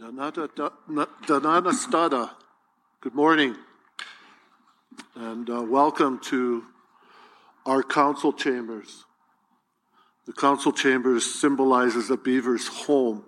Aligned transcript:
Danana 0.00 1.72
Stada, 1.74 2.30
good 3.02 3.14
morning, 3.14 3.54
and 5.14 5.50
uh, 5.50 5.62
welcome 5.62 6.18
to 6.20 6.64
our 7.66 7.82
council 7.82 8.32
chambers. 8.32 9.04
The 10.24 10.32
council 10.32 10.72
chambers 10.72 11.38
symbolizes 11.38 12.08
a 12.08 12.16
beaver's 12.16 12.66
home 12.66 13.26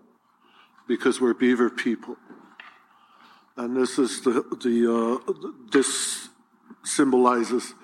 because 0.88 1.20
we're 1.20 1.34
beaver 1.34 1.68
people. 1.68 2.16
And 3.54 3.76
this 3.76 3.98
is 3.98 4.22
the 4.22 5.20
uh, 5.28 5.32
this 5.70 6.30
symbolizes 6.84 7.74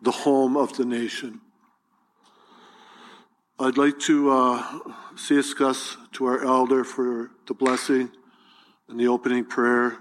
the 0.00 0.12
home 0.12 0.56
of 0.56 0.76
the 0.76 0.84
nation. 0.84 1.40
I'd 3.58 3.76
like 3.76 3.98
to 4.00 4.30
uh, 4.30 4.78
say 5.16 5.42
to 6.12 6.24
our 6.26 6.44
elder 6.44 6.84
for 6.84 7.32
the 7.48 7.54
blessing 7.54 8.12
and 8.88 8.98
the 8.98 9.08
opening 9.08 9.44
prayer 9.44 9.98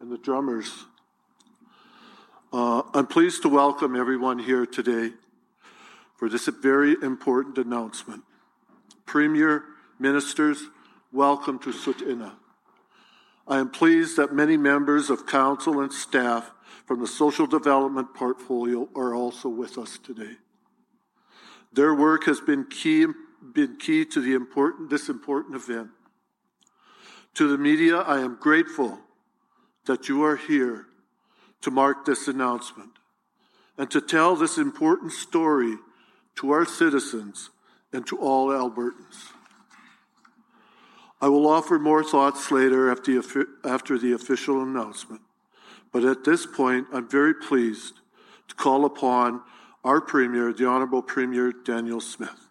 and 0.00 0.10
the 0.10 0.18
drummers. 0.18 0.84
Uh, 2.52 2.82
I'm 2.94 3.06
pleased 3.06 3.42
to 3.42 3.48
welcome 3.48 3.94
everyone 3.94 4.38
here 4.38 4.64
today 4.64 5.12
for 6.16 6.28
this 6.28 6.46
very 6.46 6.96
important 7.02 7.58
announcement. 7.58 8.22
Premier, 9.04 9.64
ministers, 9.98 10.62
welcome 11.12 11.58
to 11.58 11.70
Tsuut'ina. 11.70 12.32
I 13.46 13.58
am 13.58 13.70
pleased 13.70 14.16
that 14.16 14.34
many 14.34 14.56
members 14.56 15.10
of 15.10 15.26
council 15.26 15.80
and 15.80 15.92
staff 15.92 16.50
from 16.86 17.00
the 17.00 17.06
social 17.06 17.46
development 17.46 18.14
portfolio 18.14 18.88
are 18.96 19.14
also 19.14 19.48
with 19.48 19.76
us 19.76 19.98
today. 19.98 20.36
Their 21.72 21.94
work 21.94 22.24
has 22.24 22.40
been 22.40 22.64
key 22.64 23.06
been 23.52 23.76
key 23.76 24.04
to 24.04 24.20
the 24.20 24.34
important, 24.34 24.90
this 24.90 25.08
important 25.08 25.54
event. 25.54 25.90
To 27.38 27.46
the 27.46 27.56
media, 27.56 27.98
I 27.98 28.18
am 28.18 28.34
grateful 28.34 28.98
that 29.86 30.08
you 30.08 30.24
are 30.24 30.34
here 30.34 30.86
to 31.60 31.70
mark 31.70 32.04
this 32.04 32.26
announcement 32.26 32.90
and 33.78 33.88
to 33.92 34.00
tell 34.00 34.34
this 34.34 34.58
important 34.58 35.12
story 35.12 35.76
to 36.34 36.50
our 36.50 36.64
citizens 36.66 37.50
and 37.92 38.04
to 38.08 38.18
all 38.18 38.48
Albertans. 38.48 39.30
I 41.20 41.28
will 41.28 41.46
offer 41.46 41.78
more 41.78 42.02
thoughts 42.02 42.50
later 42.50 42.90
after 42.90 43.98
the 43.98 44.12
official 44.16 44.60
announcement, 44.60 45.20
but 45.92 46.04
at 46.04 46.24
this 46.24 46.44
point, 46.44 46.88
I'm 46.92 47.08
very 47.08 47.34
pleased 47.34 48.00
to 48.48 48.56
call 48.56 48.84
upon 48.84 49.42
our 49.84 50.00
Premier, 50.00 50.52
the 50.52 50.66
Honorable 50.66 51.02
Premier 51.02 51.52
Danielle 51.52 52.00
Smith. 52.00 52.48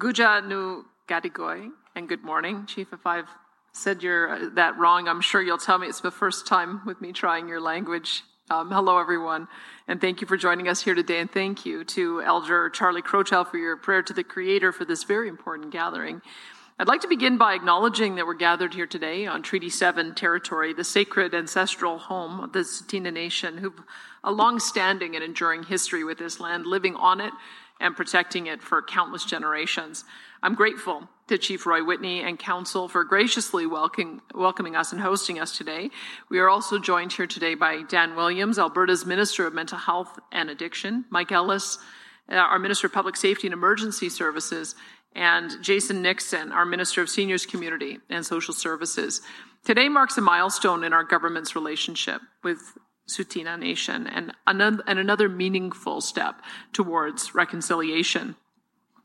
Guja 0.00 0.40
nu 0.40 0.86
Gadigoy, 1.08 1.68
and 1.94 2.08
good 2.08 2.24
morning, 2.24 2.64
Chief. 2.64 2.90
If 2.90 3.06
I've 3.06 3.28
said 3.74 4.02
you're 4.02 4.30
uh, 4.30 4.48
that 4.54 4.78
wrong, 4.78 5.06
I'm 5.06 5.20
sure 5.20 5.42
you'll 5.42 5.58
tell 5.58 5.76
me. 5.76 5.88
It's 5.88 6.00
the 6.00 6.10
first 6.10 6.46
time 6.46 6.80
with 6.86 7.02
me 7.02 7.12
trying 7.12 7.48
your 7.48 7.60
language. 7.60 8.24
Um, 8.48 8.70
hello, 8.70 8.96
everyone, 8.96 9.46
and 9.86 10.00
thank 10.00 10.22
you 10.22 10.26
for 10.26 10.38
joining 10.38 10.68
us 10.68 10.80
here 10.80 10.94
today, 10.94 11.18
and 11.18 11.30
thank 11.30 11.66
you 11.66 11.84
to 11.84 12.22
Elder 12.22 12.70
Charlie 12.70 13.02
Crowchild 13.02 13.50
for 13.50 13.58
your 13.58 13.76
prayer 13.76 14.02
to 14.02 14.14
the 14.14 14.24
Creator 14.24 14.72
for 14.72 14.86
this 14.86 15.04
very 15.04 15.28
important 15.28 15.70
gathering. 15.70 16.22
I'd 16.78 16.88
like 16.88 17.02
to 17.02 17.08
begin 17.08 17.36
by 17.36 17.52
acknowledging 17.52 18.14
that 18.14 18.26
we're 18.26 18.32
gathered 18.32 18.72
here 18.72 18.86
today 18.86 19.26
on 19.26 19.42
Treaty 19.42 19.68
7 19.68 20.14
territory, 20.14 20.72
the 20.72 20.82
sacred 20.82 21.34
ancestral 21.34 21.98
home 21.98 22.40
of 22.40 22.54
the 22.54 22.60
Tsuut'ina 22.60 23.12
Nation, 23.12 23.58
who've 23.58 23.82
a 24.24 24.32
long-standing 24.32 25.14
and 25.14 25.22
enduring 25.22 25.64
history 25.64 26.04
with 26.04 26.16
this 26.16 26.40
land, 26.40 26.64
living 26.64 26.96
on 26.96 27.20
it 27.20 27.34
and 27.80 27.96
protecting 27.96 28.46
it 28.46 28.62
for 28.62 28.82
countless 28.82 29.24
generations. 29.24 30.04
I'm 30.42 30.54
grateful 30.54 31.08
to 31.28 31.38
Chief 31.38 31.66
Roy 31.66 31.84
Whitney 31.84 32.22
and 32.22 32.38
council 32.38 32.88
for 32.88 33.04
graciously 33.04 33.66
welcoming 33.66 34.76
us 34.76 34.92
and 34.92 35.00
hosting 35.00 35.38
us 35.38 35.56
today. 35.56 35.90
We 36.28 36.38
are 36.38 36.48
also 36.48 36.78
joined 36.78 37.12
here 37.12 37.26
today 37.26 37.54
by 37.54 37.82
Dan 37.82 38.16
Williams, 38.16 38.58
Alberta's 38.58 39.06
Minister 39.06 39.46
of 39.46 39.54
Mental 39.54 39.78
Health 39.78 40.18
and 40.32 40.50
Addiction, 40.50 41.04
Mike 41.10 41.32
Ellis, 41.32 41.78
uh, 42.30 42.34
our 42.34 42.58
Minister 42.58 42.86
of 42.86 42.92
Public 42.92 43.16
Safety 43.16 43.46
and 43.46 43.54
Emergency 43.54 44.08
Services, 44.08 44.74
and 45.14 45.62
Jason 45.62 46.02
Nixon, 46.02 46.52
our 46.52 46.64
Minister 46.64 47.02
of 47.02 47.08
Seniors, 47.08 47.46
Community 47.46 47.98
and 48.08 48.24
Social 48.24 48.54
Services. 48.54 49.22
Today 49.64 49.88
marks 49.88 50.16
a 50.16 50.20
milestone 50.20 50.84
in 50.84 50.92
our 50.92 51.04
government's 51.04 51.54
relationship 51.54 52.20
with 52.42 52.78
Tsuut'ina 53.08 53.58
Nation 53.58 54.06
and 54.06 54.32
another 54.46 55.28
meaningful 55.28 56.00
step 56.00 56.42
towards 56.72 57.34
reconciliation. 57.34 58.36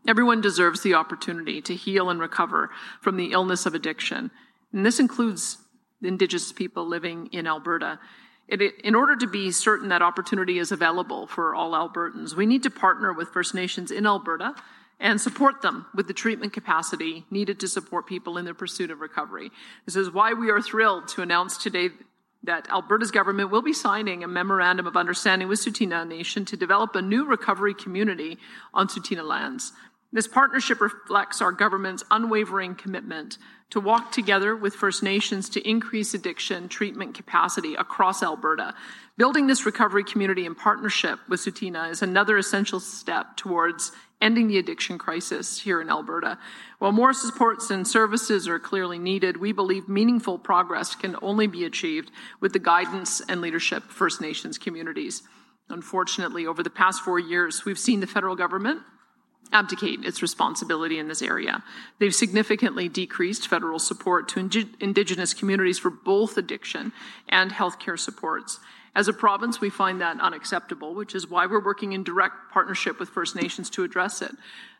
Everyone 0.07 0.41
deserves 0.41 0.81
the 0.81 0.93
opportunity 0.93 1.61
to 1.61 1.75
heal 1.75 2.09
and 2.09 2.19
recover 2.19 2.69
from 3.01 3.17
the 3.17 3.31
illness 3.31 3.65
of 3.65 3.73
addiction, 3.73 4.29
and 4.71 4.85
this 4.85 4.99
includes 4.99 5.57
Indigenous 6.03 6.51
people 6.51 6.85
living 6.85 7.29
in 7.31 7.47
Alberta. 7.47 7.99
In 8.47 8.93
order 8.93 9.15
to 9.15 9.25
be 9.25 9.49
certain 9.49 9.89
that 9.89 10.03
opportunity 10.03 10.59
is 10.59 10.71
available 10.71 11.25
for 11.25 11.55
all 11.55 11.71
Albertans, 11.71 12.35
we 12.35 12.45
need 12.45 12.61
to 12.61 12.69
partner 12.69 13.11
with 13.11 13.29
First 13.29 13.55
Nations 13.55 13.89
in 13.89 14.05
Alberta 14.05 14.53
and 14.99 15.19
support 15.19 15.63
them 15.63 15.87
with 15.95 16.07
the 16.07 16.13
treatment 16.13 16.53
capacity 16.53 17.25
needed 17.31 17.59
to 17.61 17.67
support 17.67 18.05
people 18.05 18.37
in 18.37 18.45
their 18.45 18.53
pursuit 18.53 18.91
of 18.91 19.01
recovery. 19.01 19.51
This 19.85 19.95
is 19.95 20.11
why 20.11 20.33
we 20.33 20.51
are 20.51 20.61
thrilled 20.61 21.07
to 21.09 21.23
announce 21.23 21.57
today 21.57 21.89
that 22.45 22.69
Alberta's 22.69 23.11
government 23.11 23.51
will 23.51 23.61
be 23.61 23.73
signing 23.73 24.23
a 24.23 24.27
memorandum 24.27 24.87
of 24.87 24.95
understanding 24.95 25.47
with 25.47 25.59
Tsuut'ina 25.59 26.07
Nation 26.07 26.45
to 26.45 26.57
develop 26.57 26.95
a 26.95 27.01
new 27.01 27.25
recovery 27.25 27.73
community 27.73 28.37
on 28.73 28.87
Tsuut'ina 28.87 29.23
lands. 29.23 29.73
This 30.11 30.27
partnership 30.27 30.79
reflects 30.79 31.41
our 31.41 31.51
government's 31.51 32.03
unwavering 32.09 32.75
commitment 32.75 33.37
to 33.71 33.79
walk 33.79 34.11
together 34.11 34.55
with 34.55 34.73
First 34.73 35.03
Nations 35.03 35.49
to 35.49 35.69
increase 35.69 36.13
addiction 36.13 36.69
treatment 36.69 37.15
capacity 37.15 37.75
across 37.75 38.23
Alberta. 38.23 38.73
Building 39.17 39.47
this 39.47 39.65
recovery 39.65 40.03
community 40.03 40.45
in 40.45 40.55
partnership 40.55 41.19
with 41.27 41.41
Tsuut'ina 41.41 41.89
is 41.89 42.01
another 42.01 42.37
essential 42.37 42.79
step 42.79 43.35
towards 43.35 43.91
ending 44.21 44.47
the 44.47 44.57
addiction 44.57 44.97
crisis 44.97 45.59
here 45.59 45.81
in 45.81 45.89
Alberta. 45.89 46.37
While 46.79 46.91
more 46.91 47.13
supports 47.13 47.69
and 47.69 47.87
services 47.87 48.47
are 48.47 48.59
clearly 48.59 48.97
needed, 48.97 49.37
we 49.37 49.51
believe 49.51 49.89
meaningful 49.89 50.39
progress 50.39 50.95
can 50.95 51.15
only 51.21 51.47
be 51.47 51.65
achieved 51.65 52.11
with 52.39 52.53
the 52.53 52.59
guidance 52.59 53.21
and 53.27 53.41
leadership 53.41 53.83
of 53.85 53.91
First 53.91 54.21
Nations 54.21 54.57
communities. 54.57 55.23
Unfortunately, 55.69 56.45
over 56.45 56.63
the 56.63 56.69
past 56.69 57.01
four 57.01 57.19
years, 57.19 57.65
we've 57.65 57.79
seen 57.79 57.99
the 57.99 58.07
federal 58.07 58.35
government 58.35 58.81
abdicate 59.51 60.03
its 60.03 60.21
responsibility 60.21 60.97
in 60.97 61.07
this 61.07 61.21
area. 61.21 61.63
They've 61.99 62.13
significantly 62.13 62.89
decreased 62.89 63.47
federal 63.47 63.79
support 63.79 64.27
to 64.29 64.67
Indigenous 64.79 65.33
communities 65.33 65.79
for 65.79 65.89
both 65.91 66.37
addiction 66.37 66.93
and 67.29 67.51
healthcare 67.51 67.97
supports. 67.97 68.59
As 68.95 69.09
a 69.09 69.13
province, 69.13 69.59
we 69.59 69.69
find 69.69 69.99
that 69.99 70.21
unacceptable, 70.21 70.95
which 70.95 71.15
is 71.15 71.29
why 71.29 71.45
we're 71.45 71.63
working 71.63 71.91
in 71.91 72.03
direct 72.03 72.51
partnership 72.51 72.97
with 72.97 73.09
First 73.09 73.35
Nations 73.35 73.69
to 73.71 73.83
address 73.83 74.21
it. 74.21 74.31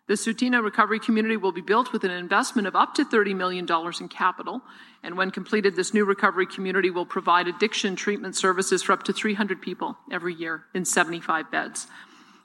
The 0.07 0.13
Tsuut'ina 0.13 0.63
recovery 0.63 0.99
community 0.99 1.35
will 1.35 1.51
be 1.51 1.61
built 1.61 1.91
with 1.91 2.03
an 2.03 2.11
investment 2.11 2.67
of 2.67 2.75
up 2.75 2.93
to 2.95 3.03
30 3.03 3.33
million 3.33 3.65
dollars 3.65 3.99
in 3.99 4.07
capital, 4.07 4.61
and 5.03 5.17
when 5.17 5.31
completed, 5.31 5.75
this 5.75 5.93
new 5.93 6.05
recovery 6.05 6.45
community 6.45 6.91
will 6.91 7.05
provide 7.05 7.47
addiction 7.47 7.95
treatment 7.95 8.35
services 8.35 8.83
for 8.83 8.93
up 8.93 9.03
to 9.03 9.13
300 9.13 9.61
people 9.61 9.97
every 10.11 10.33
year 10.33 10.63
in 10.73 10.85
75 10.85 11.51
beds. 11.51 11.87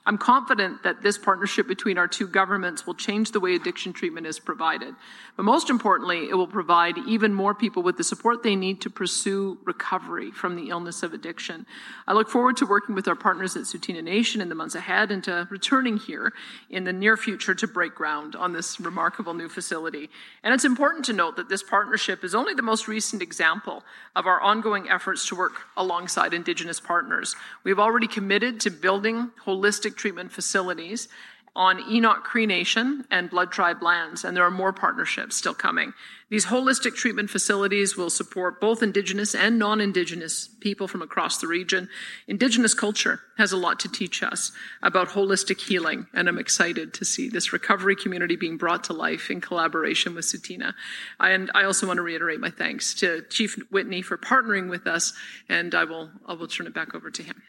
I'm 0.03 0.17
confident 0.17 0.81
that 0.81 1.03
this 1.03 1.19
partnership 1.19 1.67
between 1.67 1.99
our 1.99 2.07
two 2.07 2.25
governments 2.25 2.87
will 2.87 2.95
change 2.95 3.31
the 3.31 3.39
way 3.39 3.53
addiction 3.53 3.93
treatment 3.93 4.25
is 4.25 4.39
provided. 4.39 4.95
But 5.37 5.43
most 5.43 5.69
importantly, 5.69 6.27
it 6.27 6.33
will 6.33 6.47
provide 6.47 6.97
even 7.07 7.35
more 7.35 7.53
people 7.53 7.83
with 7.83 7.97
the 7.97 8.03
support 8.03 8.41
they 8.41 8.55
need 8.55 8.81
to 8.81 8.89
pursue 8.89 9.59
recovery 9.63 10.31
from 10.31 10.55
the 10.55 10.69
illness 10.69 11.03
of 11.03 11.13
addiction. 11.13 11.67
I 12.07 12.13
look 12.13 12.29
forward 12.29 12.57
to 12.57 12.65
working 12.65 12.95
with 12.95 13.07
our 13.07 13.15
partners 13.15 13.55
at 13.55 13.63
Tsuut'ina 13.63 14.03
Nation 14.03 14.41
in 14.41 14.49
the 14.49 14.55
months 14.55 14.73
ahead 14.73 15.11
and 15.11 15.23
to 15.25 15.47
returning 15.51 15.97
here 15.97 16.33
in 16.71 16.83
the 16.83 16.93
near 16.93 17.15
future 17.15 17.53
to 17.53 17.67
break 17.67 17.93
ground 17.93 18.35
on 18.35 18.53
this 18.53 18.79
remarkable 18.79 19.35
new 19.35 19.49
facility. 19.49 20.09
And 20.43 20.51
it's 20.51 20.65
important 20.65 21.05
to 21.05 21.13
note 21.13 21.35
that 21.35 21.47
this 21.47 21.61
partnership 21.61 22.23
is 22.23 22.33
only 22.33 22.55
the 22.55 22.63
most 22.63 22.87
recent 22.87 23.21
example 23.21 23.83
of 24.15 24.25
our 24.25 24.41
ongoing 24.41 24.89
efforts 24.89 25.27
to 25.27 25.35
work 25.35 25.61
alongside 25.77 26.33
Indigenous 26.33 26.79
partners. 26.79 27.35
We've 27.63 27.79
already 27.79 28.07
committed 28.07 28.59
to 28.61 28.71
building 28.71 29.29
holistic 29.45 29.90
treatment 29.95 30.31
facilities 30.31 31.07
on 31.55 31.81
Enoch 31.91 32.23
Cree 32.23 32.45
Nation 32.45 33.05
and 33.11 33.29
Blood 33.29 33.51
Tribe 33.51 33.83
lands, 33.83 34.23
and 34.23 34.35
there 34.35 34.45
are 34.45 34.51
more 34.51 34.71
partnerships 34.71 35.35
still 35.35 35.53
coming. 35.53 35.93
These 36.29 36.45
holistic 36.45 36.95
treatment 36.95 37.29
facilities 37.29 37.97
will 37.97 38.09
support 38.09 38.61
both 38.61 38.81
Indigenous 38.81 39.35
and 39.35 39.59
non 39.59 39.81
Indigenous 39.81 40.47
people 40.61 40.87
from 40.87 41.01
across 41.01 41.39
the 41.39 41.47
region. 41.47 41.89
Indigenous 42.25 42.73
culture 42.73 43.19
has 43.37 43.51
a 43.51 43.57
lot 43.57 43.81
to 43.81 43.89
teach 43.89 44.23
us 44.23 44.53
about 44.81 45.09
holistic 45.09 45.59
healing, 45.59 46.07
and 46.13 46.29
I'm 46.29 46.39
excited 46.39 46.93
to 46.93 47.03
see 47.03 47.27
this 47.27 47.51
recovery 47.51 47.97
community 47.97 48.37
being 48.37 48.55
brought 48.55 48.85
to 48.85 48.93
life 48.93 49.29
in 49.29 49.41
collaboration 49.41 50.15
with 50.15 50.23
Tsuut'ina. 50.23 50.73
And 51.19 51.51
I 51.53 51.65
also 51.65 51.85
want 51.85 51.97
to 51.97 52.03
reiterate 52.03 52.39
my 52.39 52.49
thanks 52.49 52.93
to 52.95 53.25
Chief 53.29 53.57
Whitney 53.69 54.01
for 54.01 54.17
partnering 54.17 54.69
with 54.69 54.87
us, 54.87 55.11
and 55.49 55.75
I 55.75 55.83
will, 55.83 56.11
I 56.25 56.33
will 56.33 56.47
turn 56.47 56.65
it 56.65 56.73
back 56.73 56.95
over 56.95 57.11
to 57.11 57.23
him. 57.23 57.41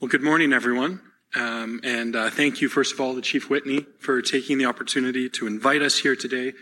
Well, 0.00 0.08
good 0.08 0.22
morning, 0.22 0.52
everyone. 0.52 1.00
Um, 1.34 1.80
and 1.82 2.14
uh, 2.14 2.30
thank 2.30 2.60
you, 2.60 2.68
first 2.68 2.92
of 2.92 3.00
all, 3.00 3.16
to 3.16 3.20
Chief 3.20 3.50
Whitney 3.50 3.84
for 3.98 4.22
taking 4.22 4.56
the 4.56 4.66
opportunity 4.66 5.28
to 5.30 5.48
invite 5.48 5.82
us 5.82 5.98
here 5.98 6.14
today 6.14 6.52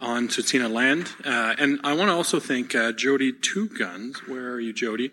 on 0.00 0.28
Tsuut'ina 0.28 0.72
land. 0.72 1.10
Uh, 1.22 1.54
and 1.58 1.78
I 1.84 1.92
want 1.92 2.08
to 2.08 2.14
also 2.14 2.40
thank 2.40 2.74
uh, 2.74 2.92
Jody 2.92 3.34
Two 3.34 3.68
Guns. 3.68 4.26
Where 4.26 4.50
are 4.50 4.60
you, 4.60 4.72
Jody? 4.72 5.10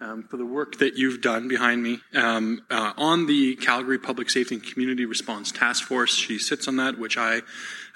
Um, 0.00 0.28
for 0.30 0.36
the 0.36 0.46
work 0.46 0.78
that 0.78 0.94
you've 0.94 1.20
done 1.20 1.48
behind 1.48 1.82
me 1.82 1.98
um, 2.14 2.62
uh, 2.70 2.92
on 2.96 3.26
the 3.26 3.56
Calgary 3.56 3.98
Public 3.98 4.30
Safety 4.30 4.54
and 4.54 4.64
Community 4.64 5.04
Response 5.04 5.50
Task 5.50 5.82
Force. 5.82 6.14
She 6.14 6.38
sits 6.38 6.68
on 6.68 6.76
that, 6.76 7.00
which 7.00 7.18
I 7.18 7.42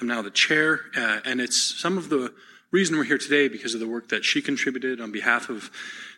am 0.01 0.09
now 0.09 0.21
the 0.23 0.33
chair. 0.33 0.81
Uh, 0.97 1.21
and 1.25 1.41
it's 1.41 1.63
some 1.63 1.97
of 1.97 2.09
the 2.09 2.35
reason 2.73 2.97
we're 2.97 3.05
here 3.05 3.19
today 3.19 3.47
because 3.47 3.75
of 3.75 3.79
the 3.79 3.87
work 3.87 4.09
that 4.09 4.25
she 4.25 4.43
contributed 4.43 5.01
on 5.01 5.13
behalf 5.13 5.49
of 5.49 5.71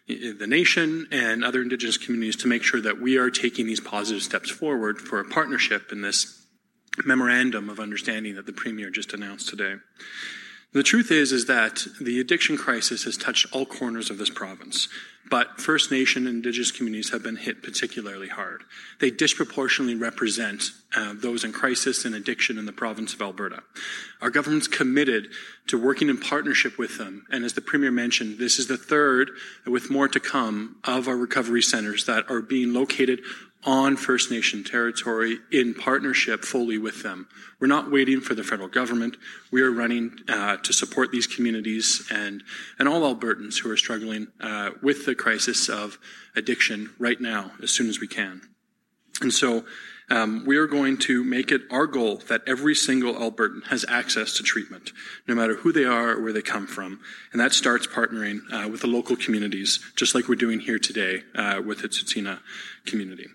the 0.06 0.46
nation 0.46 1.06
and 1.10 1.44
other 1.44 1.62
Indigenous 1.62 1.96
communities 1.96 2.36
to 2.36 2.48
make 2.48 2.62
sure 2.62 2.80
that 2.80 3.00
we 3.00 3.16
are 3.16 3.30
taking 3.30 3.66
these 3.66 3.80
positive 3.80 4.22
steps 4.22 4.50
forward 4.50 5.00
for 5.00 5.18
a 5.18 5.24
partnership 5.24 5.90
in 5.92 6.02
this 6.02 6.46
memorandum 7.04 7.70
of 7.70 7.80
understanding 7.80 8.34
that 8.34 8.46
the 8.46 8.52
Premier 8.52 8.90
just 8.90 9.12
announced 9.12 9.48
today. 9.48 9.76
The 10.74 10.82
truth 10.82 11.12
is, 11.12 11.30
is 11.30 11.46
that 11.46 11.86
the 12.00 12.18
addiction 12.18 12.56
crisis 12.56 13.04
has 13.04 13.16
touched 13.16 13.46
all 13.52 13.64
corners 13.64 14.10
of 14.10 14.18
this 14.18 14.28
province, 14.28 14.88
but 15.30 15.60
First 15.60 15.92
Nation 15.92 16.26
and 16.26 16.36
Indigenous 16.36 16.72
communities 16.72 17.10
have 17.10 17.22
been 17.22 17.36
hit 17.36 17.62
particularly 17.62 18.26
hard. 18.26 18.64
They 18.98 19.12
disproportionately 19.12 19.94
represent 19.94 20.64
uh, 20.96 21.14
those 21.16 21.44
in 21.44 21.52
crisis 21.52 22.04
and 22.04 22.12
addiction 22.12 22.58
in 22.58 22.66
the 22.66 22.72
province 22.72 23.14
of 23.14 23.22
Alberta. 23.22 23.62
Our 24.20 24.30
government's 24.30 24.66
committed 24.66 25.28
to 25.68 25.80
working 25.80 26.08
in 26.08 26.18
partnership 26.18 26.76
with 26.76 26.98
them, 26.98 27.24
and 27.30 27.44
as 27.44 27.52
the 27.52 27.60
Premier 27.60 27.92
mentioned, 27.92 28.38
this 28.38 28.58
is 28.58 28.66
the 28.66 28.76
third, 28.76 29.30
with 29.68 29.92
more 29.92 30.08
to 30.08 30.18
come, 30.18 30.78
of 30.82 31.06
our 31.06 31.16
recovery 31.16 31.62
centers 31.62 32.04
that 32.06 32.28
are 32.28 32.42
being 32.42 32.72
located 32.74 33.20
on 33.64 33.96
First 33.96 34.30
Nation 34.30 34.62
territory 34.62 35.38
in 35.50 35.74
partnership 35.74 36.44
fully 36.44 36.78
with 36.78 37.02
them. 37.02 37.28
We're 37.60 37.66
not 37.66 37.90
waiting 37.90 38.20
for 38.20 38.34
the 38.34 38.44
federal 38.44 38.68
government. 38.68 39.16
We 39.50 39.62
are 39.62 39.70
running 39.70 40.18
uh, 40.28 40.58
to 40.58 40.72
support 40.72 41.10
these 41.10 41.26
communities 41.26 42.06
and, 42.10 42.42
and 42.78 42.88
all 42.88 43.02
Albertans 43.02 43.58
who 43.60 43.70
are 43.70 43.76
struggling 43.76 44.28
uh, 44.40 44.70
with 44.82 45.06
the 45.06 45.14
crisis 45.14 45.68
of 45.68 45.98
addiction 46.36 46.90
right 46.98 47.20
now 47.20 47.52
as 47.62 47.70
soon 47.70 47.88
as 47.88 48.00
we 48.00 48.06
can. 48.06 48.42
And 49.20 49.32
so 49.32 49.64
um, 50.10 50.44
we 50.44 50.56
are 50.56 50.66
going 50.66 50.98
to 50.98 51.24
make 51.24 51.50
it 51.50 51.62
our 51.70 51.86
goal 51.86 52.16
that 52.28 52.42
every 52.46 52.74
single 52.74 53.14
Albertan 53.14 53.64
has 53.68 53.84
access 53.88 54.34
to 54.36 54.42
treatment, 54.42 54.92
no 55.26 55.34
matter 55.34 55.54
who 55.54 55.72
they 55.72 55.84
are 55.84 56.10
or 56.10 56.22
where 56.22 56.32
they 56.32 56.42
come 56.42 56.66
from. 56.66 57.00
And 57.32 57.40
that 57.40 57.54
starts 57.54 57.86
partnering 57.86 58.40
uh, 58.52 58.68
with 58.68 58.82
the 58.82 58.86
local 58.86 59.16
communities, 59.16 59.80
just 59.96 60.14
like 60.14 60.28
we're 60.28 60.34
doing 60.34 60.60
here 60.60 60.78
today 60.78 61.22
uh, 61.34 61.62
with 61.64 61.80
the 61.80 61.88
Tsuut'ina 61.88 62.40
community. 62.84 63.28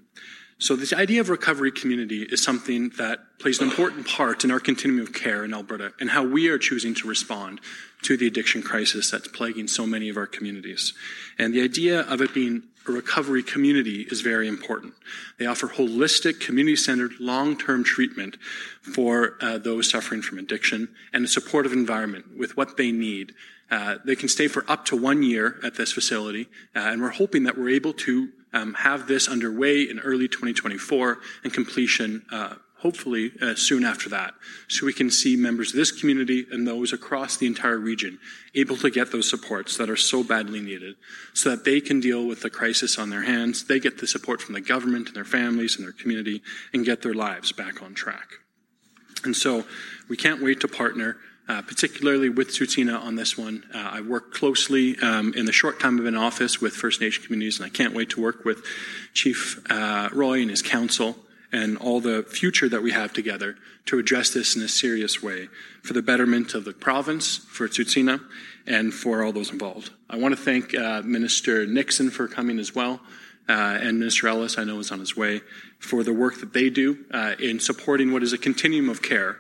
So 0.62 0.76
this 0.76 0.92
idea 0.92 1.22
of 1.22 1.30
recovery 1.30 1.72
community 1.72 2.24
is 2.24 2.44
something 2.44 2.90
that 2.98 3.40
plays 3.40 3.62
an 3.62 3.70
important 3.70 4.06
part 4.06 4.44
in 4.44 4.52
our 4.52 4.60
continuum 4.60 5.08
of 5.08 5.14
care 5.14 5.46
in 5.46 5.54
Alberta 5.54 5.94
and 6.02 6.10
how 6.10 6.24
we 6.24 6.50
are 6.50 6.58
choosing 6.58 6.94
to 6.96 7.08
respond 7.08 7.62
to 8.02 8.18
the 8.18 8.28
addiction 8.28 8.62
crisis 8.62 9.10
that's 9.10 9.30
plaguing 9.30 9.70
so 9.70 9.88
many 9.88 10.10
of 10.10 10.18
our 10.18 10.28
communities. 10.28 10.94
And 11.38 11.54
the 11.54 11.64
idea 11.64 12.02
of 12.02 12.20
it 12.20 12.34
being 12.34 12.64
a 12.90 12.92
recovery 12.92 13.42
community 13.42 14.06
is 14.12 14.20
very 14.20 14.50
important. 14.50 14.96
They 15.38 15.46
offer 15.46 15.68
holistic, 15.68 16.42
community-centered, 16.42 17.14
long-term 17.22 17.86
treatment 17.86 18.36
for 18.82 19.38
uh, 19.40 19.60
those 19.60 19.90
suffering 19.90 20.22
from 20.22 20.40
addiction 20.40 20.90
and 21.14 21.24
a 21.24 21.30
supportive 21.30 21.72
environment 21.72 22.38
with 22.38 22.58
what 22.58 22.76
they 22.76 22.92
need. 22.92 23.34
Uh, 23.72 24.00
they 24.04 24.16
can 24.16 24.28
stay 24.28 24.50
for 24.50 24.70
up 24.70 24.84
to 24.86 24.98
one 24.98 25.24
year 25.24 25.58
at 25.64 25.76
this 25.76 25.94
facility, 25.94 26.50
uh, 26.76 26.80
and 26.80 27.02
we're 27.02 27.10
hoping 27.12 27.44
that 27.44 27.58
we're 27.58 27.70
able 27.70 27.94
to 27.94 28.30
um, 28.54 28.74
have 28.76 29.08
this 29.08 29.28
underway 29.28 29.82
in 29.82 30.00
early 30.00 30.28
2024 30.28 31.20
and 31.44 31.54
completion 31.54 32.24
uh, 32.32 32.56
hopefully 32.80 33.32
uh, 33.42 33.56
soon 33.56 33.84
after 33.84 34.10
that, 34.10 34.34
so 34.68 34.86
we 34.86 34.94
can 34.94 35.12
see 35.12 35.36
members 35.36 35.72
of 35.72 35.76
this 35.76 35.92
community 35.92 36.46
and 36.50 36.66
those 36.66 36.94
across 36.94 37.36
the 37.36 37.46
entire 37.46 37.78
region 37.78 38.18
able 38.56 38.78
to 38.78 38.90
get 38.90 39.12
those 39.12 39.30
supports 39.30 39.78
that 39.78 39.90
are 39.90 39.98
so 39.98 40.24
badly 40.24 40.62
needed 40.62 40.96
so 41.34 41.50
that 41.50 41.66
they 41.66 41.82
can 41.82 42.00
deal 42.00 42.26
with 42.26 42.42
the 42.42 42.50
crisis 42.50 42.98
on 42.98 43.10
their 43.10 43.24
hands, 43.24 43.66
they 43.66 43.80
get 43.80 43.98
the 44.00 44.08
support 44.08 44.42
from 44.42 44.54
the 44.54 44.62
government 44.62 45.08
and 45.08 45.16
their 45.16 45.26
families 45.26 45.76
and 45.76 45.86
their 45.86 45.94
community, 45.94 46.42
and 46.74 46.86
get 46.86 47.02
their 47.02 47.14
lives 47.14 47.52
back 47.52 47.82
on 47.82 47.94
track. 47.94 48.30
And 49.26 49.36
so 49.36 49.66
we 50.08 50.16
can't 50.16 50.42
wait 50.42 50.62
to 50.62 50.68
partner 50.68 51.18
uh, 51.50 51.64
particularly 51.64 52.30
with 52.30 52.50
Tsuut'ina 52.50 53.02
on 53.02 53.16
this 53.16 53.38
one. 53.38 53.66
Uh, 53.74 53.90
I 53.94 54.02
work 54.02 54.32
closely 54.32 54.98
um, 55.00 55.34
in 55.34 55.46
the 55.46 55.52
short 55.52 55.80
time 55.80 55.98
I've 55.98 56.04
been 56.04 56.14
in 56.14 56.22
office 56.22 56.62
with 56.62 56.74
First 56.74 57.02
Nation 57.02 57.24
communities, 57.24 57.58
and 57.58 57.66
I 57.66 57.70
can't 57.70 57.96
wait 57.96 58.12
to 58.12 58.22
work 58.22 58.46
with 58.46 58.64
Chief 59.14 59.60
uh, 59.70 60.10
Roy 60.14 60.42
and 60.42 60.52
his 60.52 60.62
council 60.62 61.18
and 61.52 61.78
all 61.78 62.00
the 62.00 62.22
future 62.22 62.70
that 62.70 62.84
we 62.84 62.92
have 62.92 63.12
together 63.12 63.56
to 63.88 63.98
address 63.98 64.30
this 64.30 64.56
in 64.56 64.62
a 64.62 64.68
serious 64.68 65.24
way 65.24 65.50
for 65.82 65.94
the 65.94 66.04
betterment 66.04 66.54
of 66.54 66.64
the 66.64 66.74
province, 66.74 67.38
for 67.38 67.68
Tsuut'ina, 67.68 68.22
and 68.68 68.94
for 68.94 69.24
all 69.24 69.32
those 69.32 69.50
involved. 69.52 69.90
I 70.08 70.18
want 70.18 70.38
to 70.38 70.42
thank 70.42 70.76
uh, 70.76 71.02
Minister 71.04 71.66
Nixon 71.66 72.12
for 72.12 72.28
coming 72.28 72.60
as 72.60 72.76
well. 72.76 73.02
Uh, 73.48 73.80
and 73.82 73.98
Minister 73.98 74.28
Ellis, 74.28 74.60
I 74.60 74.64
know, 74.64 74.78
is 74.78 74.92
on 74.92 75.00
his 75.00 75.18
way 75.18 75.42
for 75.80 76.04
the 76.04 76.14
work 76.14 76.40
that 76.42 76.54
they 76.54 76.70
do 76.70 77.04
uh, 77.10 77.34
in 77.40 77.60
supporting 77.60 78.14
what 78.14 78.22
is 78.22 78.32
a 78.32 78.38
continuum 78.38 78.90
of 78.90 79.02
care 79.02 79.40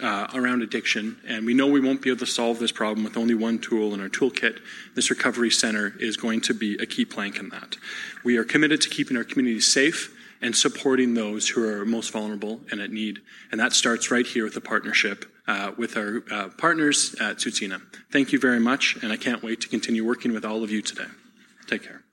uh, 0.00 0.28
around 0.34 0.62
addiction, 0.62 1.18
and 1.26 1.46
we 1.46 1.54
know 1.54 1.66
we 1.66 1.80
won't 1.80 2.02
be 2.02 2.10
able 2.10 2.18
to 2.18 2.26
solve 2.26 2.58
this 2.58 2.72
problem 2.72 3.04
with 3.04 3.16
only 3.16 3.34
one 3.34 3.58
tool 3.58 3.94
in 3.94 4.00
our 4.00 4.08
toolkit. 4.08 4.58
This 4.94 5.10
recovery 5.10 5.50
center 5.50 5.94
is 5.98 6.16
going 6.16 6.40
to 6.42 6.54
be 6.54 6.76
a 6.76 6.86
key 6.86 7.04
plank 7.04 7.38
in 7.38 7.48
that. 7.50 7.76
We 8.24 8.36
are 8.36 8.44
committed 8.44 8.80
to 8.82 8.88
keeping 8.88 9.16
our 9.16 9.24
communities 9.24 9.72
safe 9.72 10.12
and 10.42 10.54
supporting 10.54 11.14
those 11.14 11.48
who 11.48 11.66
are 11.66 11.84
most 11.84 12.10
vulnerable 12.10 12.60
and 12.70 12.80
at 12.80 12.90
need, 12.90 13.20
and 13.50 13.60
that 13.60 13.72
starts 13.72 14.10
right 14.10 14.26
here 14.26 14.44
with 14.44 14.54
the 14.54 14.60
partnership 14.60 15.24
uh, 15.48 15.72
with 15.76 15.96
our 15.96 16.22
uh, 16.30 16.48
partners 16.58 17.14
at 17.20 17.36
Tsuut'ina. 17.36 17.80
Thank 18.10 18.32
you 18.32 18.38
very 18.38 18.60
much, 18.60 18.96
and 19.02 19.12
I 19.12 19.16
can't 19.16 19.42
wait 19.42 19.60
to 19.62 19.68
continue 19.68 20.04
working 20.04 20.32
with 20.32 20.44
all 20.44 20.62
of 20.62 20.70
you 20.70 20.82
today. 20.82 21.06
Take 21.66 21.84
care. 21.84 22.05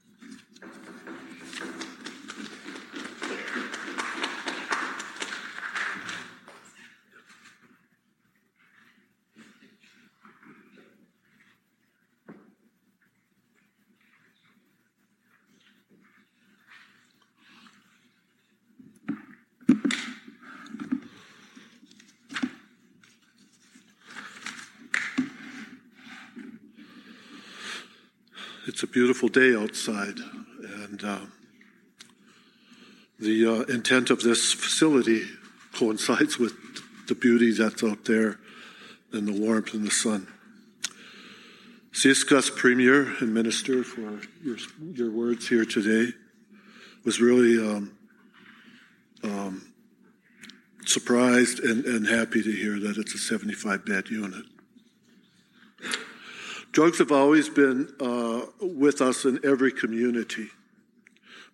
It's 28.84 28.90
a 28.90 28.94
beautiful 28.94 29.30
day 29.30 29.56
outside, 29.56 30.18
and 30.62 31.02
uh, 31.06 31.20
the 33.18 33.48
uh, 33.48 33.74
intent 33.74 34.10
of 34.10 34.20
this 34.20 34.52
facility 34.52 35.24
coincides 35.72 36.38
with 36.38 36.54
the 37.08 37.16
beauty 37.16 37.54
that's 37.54 37.82
out 37.82 38.04
there 38.04 38.40
and 39.14 39.26
the 39.26 39.40
warmth 39.40 39.74
and 39.74 39.88
the 39.88 39.90
sun. 39.90 40.28
Siaskus 41.94 42.54
Premier 42.54 43.04
and 43.22 43.34
Minister 43.34 43.86
for 43.86 44.20
your, 44.44 44.58
your 44.94 45.12
words 45.12 45.48
here 45.48 45.64
today 45.64 46.12
was 47.06 47.22
really 47.22 47.66
um, 47.66 47.98
um, 49.24 49.74
surprised 50.86 51.60
and, 51.60 51.86
and 51.86 52.06
happy 52.06 52.44
to 52.44 52.52
hear 52.52 52.82
that 52.82 52.98
it's 52.98 53.16
a 53.16 53.18
75 53.18 53.86
bed 53.86 54.10
unit. 54.10 54.44
Drugs 56.74 56.98
have 56.98 57.12
always 57.12 57.50
been 57.50 57.88
uh, 58.00 58.48
with 58.60 59.00
us 59.00 59.26
in 59.26 59.40
every 59.46 59.72
community, 59.72 60.50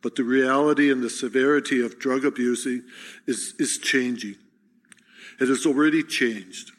but 0.02 0.16
the 0.16 0.24
reality 0.24 0.90
and 0.90 1.04
the 1.04 1.10
severity 1.10 1.84
of 1.84 2.00
drug 2.00 2.24
abusing 2.24 2.84
is, 3.28 3.54
is 3.60 3.78
changing. 3.80 4.36
It 5.42 5.50
has 5.50 5.66
already 5.66 6.04
changed. 6.04 6.72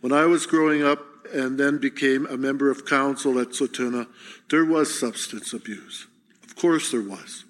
When 0.00 0.12
I 0.12 0.26
was 0.26 0.46
growing 0.46 0.84
up 0.84 1.00
and 1.34 1.58
then 1.58 1.78
became 1.78 2.26
a 2.26 2.36
member 2.36 2.70
of 2.70 2.86
council 2.86 3.40
at 3.40 3.48
Tsuut'ina, 3.48 4.06
there 4.50 4.64
was 4.64 4.96
substance 4.96 5.52
abuse. 5.52 6.06
Of 6.44 6.54
course, 6.54 6.92
there 6.92 7.02
was. 7.02 7.44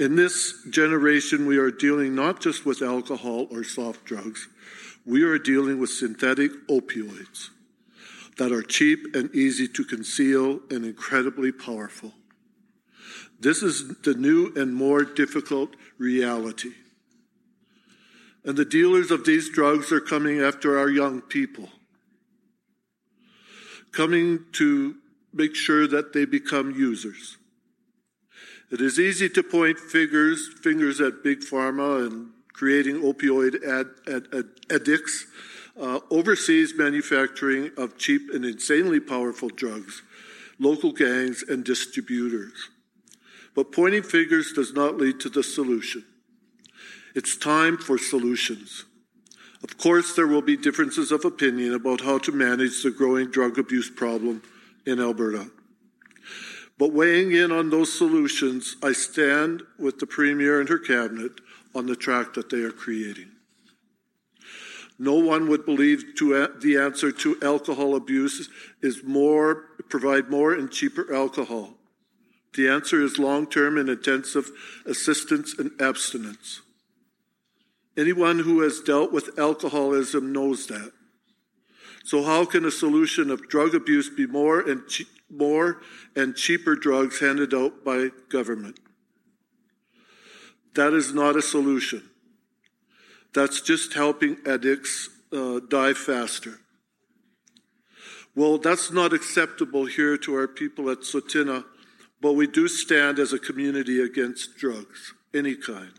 In 0.00 0.16
this 0.16 0.60
generation, 0.70 1.46
we 1.46 1.56
are 1.56 1.70
dealing 1.70 2.16
not 2.16 2.40
just 2.40 2.66
with 2.66 2.82
alcohol 2.82 3.46
or 3.52 3.62
soft 3.62 4.04
drugs, 4.04 4.48
we 5.06 5.22
are 5.22 5.38
dealing 5.38 5.78
with 5.78 5.90
synthetic 5.90 6.50
opioids 6.66 7.50
that 8.40 8.52
are 8.52 8.62
cheap 8.62 9.14
and 9.14 9.28
easy 9.34 9.68
to 9.68 9.84
conceal 9.84 10.60
and 10.70 10.82
incredibly 10.82 11.52
powerful. 11.52 12.14
This 13.38 13.62
is 13.62 13.98
the 13.98 14.14
new 14.14 14.50
and 14.56 14.74
more 14.74 15.04
difficult 15.04 15.76
reality. 15.98 16.72
And 18.42 18.56
the 18.56 18.64
dealers 18.64 19.10
of 19.10 19.26
these 19.26 19.50
drugs 19.50 19.92
are 19.92 20.00
coming 20.00 20.40
after 20.40 20.78
our 20.78 20.88
young 20.88 21.20
people, 21.20 21.68
coming 23.92 24.46
to 24.52 24.94
make 25.34 25.54
sure 25.54 25.86
that 25.86 26.14
they 26.14 26.24
become 26.24 26.70
users. 26.70 27.36
It 28.72 28.80
is 28.80 28.98
easy 28.98 29.28
to 29.28 29.42
point 29.42 29.78
fingers, 29.78 30.48
fingers 30.62 30.98
at 30.98 31.22
big 31.22 31.40
pharma 31.40 32.06
and 32.06 32.30
creating 32.54 33.02
opioid 33.02 33.62
ad, 33.62 33.88
ad, 34.06 34.28
ad, 34.32 34.46
addicts, 34.70 35.26
uh, 35.78 36.00
overseas 36.10 36.74
manufacturing 36.76 37.70
of 37.76 37.98
cheap 37.98 38.30
and 38.32 38.44
insanely 38.44 39.00
powerful 39.00 39.48
drugs, 39.48 40.02
local 40.58 40.92
gangs, 40.92 41.42
and 41.42 41.64
distributors. 41.64 42.70
But 43.54 43.72
pointing 43.72 44.02
fingers 44.02 44.52
does 44.52 44.72
not 44.72 44.96
lead 44.96 45.20
to 45.20 45.28
the 45.28 45.42
solution. 45.42 46.04
It's 47.14 47.36
time 47.36 47.76
for 47.76 47.98
solutions. 47.98 48.84
Of 49.62 49.76
course, 49.76 50.14
there 50.14 50.26
will 50.26 50.42
be 50.42 50.56
differences 50.56 51.12
of 51.12 51.24
opinion 51.24 51.74
about 51.74 52.00
how 52.00 52.18
to 52.18 52.32
manage 52.32 52.82
the 52.82 52.90
growing 52.90 53.30
drug 53.30 53.58
abuse 53.58 53.90
problem 53.90 54.42
in 54.86 55.00
Alberta. 55.00 55.50
But 56.78 56.92
weighing 56.92 57.32
in 57.32 57.52
on 57.52 57.68
those 57.68 57.96
solutions, 57.96 58.76
I 58.82 58.92
stand 58.92 59.62
with 59.78 59.98
the 59.98 60.06
Premier 60.06 60.60
and 60.60 60.68
her 60.70 60.78
cabinet 60.78 61.32
on 61.74 61.86
the 61.86 61.96
track 61.96 62.32
that 62.34 62.48
they 62.48 62.62
are 62.62 62.70
creating. 62.70 63.32
No 65.02 65.14
one 65.14 65.48
would 65.48 65.64
believe 65.64 66.14
to 66.18 66.46
the 66.60 66.76
answer 66.76 67.10
to 67.10 67.38
alcohol 67.40 67.94
abuse 67.96 68.50
is 68.82 69.02
more 69.02 69.64
provide 69.88 70.28
more 70.28 70.52
and 70.52 70.70
cheaper 70.70 71.12
alcohol. 71.14 71.78
The 72.54 72.68
answer 72.68 73.02
is 73.02 73.18
long-term 73.18 73.78
and 73.78 73.88
intensive 73.88 74.50
assistance 74.84 75.58
and 75.58 75.70
abstinence. 75.80 76.60
Anyone 77.96 78.40
who 78.40 78.60
has 78.60 78.80
dealt 78.80 79.10
with 79.10 79.38
alcoholism 79.38 80.34
knows 80.34 80.66
that. 80.66 80.92
So 82.04 82.22
how 82.22 82.44
can 82.44 82.66
a 82.66 82.70
solution 82.70 83.30
of 83.30 83.48
drug 83.48 83.74
abuse 83.74 84.10
be 84.10 84.26
more 84.26 84.60
and 84.60 84.86
che- 84.86 85.06
more 85.30 85.80
and 86.14 86.36
cheaper 86.36 86.74
drugs 86.74 87.20
handed 87.20 87.54
out 87.54 87.84
by 87.86 88.10
government? 88.28 88.78
That 90.74 90.92
is 90.92 91.14
not 91.14 91.36
a 91.36 91.42
solution. 91.42 92.10
That's 93.34 93.60
just 93.60 93.94
helping 93.94 94.38
addicts 94.46 95.08
uh, 95.32 95.60
die 95.68 95.92
faster. 95.92 96.58
Well, 98.34 98.58
that's 98.58 98.92
not 98.92 99.12
acceptable 99.12 99.86
here 99.86 100.16
to 100.18 100.34
our 100.34 100.48
people 100.48 100.90
at 100.90 101.00
Tsuut'ina, 101.00 101.64
but 102.20 102.34
we 102.34 102.46
do 102.46 102.68
stand 102.68 103.18
as 103.18 103.32
a 103.32 103.38
community 103.38 104.00
against 104.00 104.56
drugs, 104.56 105.14
any 105.34 105.54
kind. 105.54 105.92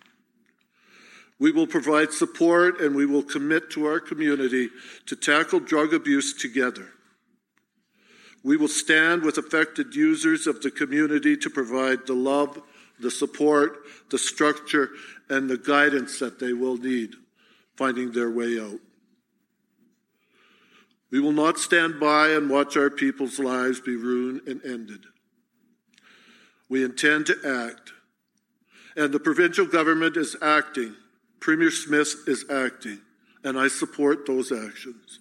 We 1.39 1.51
will 1.51 1.67
provide 1.67 2.13
support 2.13 2.79
and 2.79 2.95
we 2.95 3.05
will 3.05 3.23
commit 3.23 3.71
to 3.71 3.85
our 3.85 3.99
community 3.99 4.69
to 5.07 5.15
tackle 5.15 5.59
drug 5.59 5.93
abuse 5.93 6.33
together. 6.33 6.89
We 8.43 8.57
will 8.57 8.67
stand 8.67 9.23
with 9.23 9.37
affected 9.37 9.95
users 9.95 10.47
of 10.47 10.61
the 10.61 10.71
community 10.71 11.35
to 11.37 11.49
provide 11.49 12.05
the 12.05 12.13
love, 12.13 12.61
the 12.99 13.11
support, 13.11 13.79
the 14.09 14.17
structure, 14.17 14.91
and 15.31 15.49
the 15.49 15.57
guidance 15.57 16.19
that 16.19 16.39
they 16.39 16.53
will 16.53 16.77
need 16.77 17.13
finding 17.77 18.11
their 18.11 18.29
way 18.29 18.59
out. 18.59 18.79
We 21.09 21.19
will 21.19 21.31
not 21.31 21.57
stand 21.57 21.99
by 21.99 22.29
and 22.29 22.49
watch 22.49 22.77
our 22.77 22.89
people's 22.89 23.39
lives 23.39 23.79
be 23.79 23.95
ruined 23.95 24.41
and 24.47 24.63
ended. 24.65 25.05
We 26.69 26.83
intend 26.83 27.25
to 27.27 27.35
act, 27.45 27.91
and 28.95 29.13
the 29.13 29.19
provincial 29.19 29.65
government 29.65 30.15
is 30.17 30.35
acting 30.41 30.95
Premier 31.41 31.71
Smith 31.71 32.27
is 32.27 32.45
acting, 32.51 32.99
and 33.43 33.59
I 33.59 33.67
support 33.67 34.27
those 34.27 34.51
actions. 34.51 35.19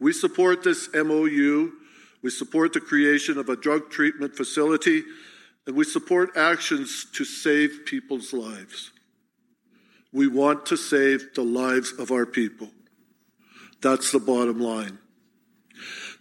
We 0.00 0.12
support 0.12 0.64
this 0.64 0.88
MOU. 0.92 1.70
We 2.20 2.30
support 2.30 2.72
the 2.72 2.80
creation 2.80 3.38
of 3.38 3.48
a 3.48 3.54
drug 3.54 3.90
treatment 3.90 4.36
facility, 4.36 5.04
and 5.66 5.76
we 5.76 5.84
support 5.84 6.36
actions 6.36 7.06
to 7.14 7.24
save 7.24 7.82
people's 7.86 8.32
lives. 8.32 8.90
We 10.12 10.28
want 10.28 10.66
to 10.66 10.76
save 10.76 11.34
the 11.34 11.42
lives 11.42 11.92
of 11.98 12.10
our 12.10 12.26
people. 12.26 12.70
That's 13.80 14.12
the 14.12 14.18
bottom 14.18 14.60
line. 14.60 14.98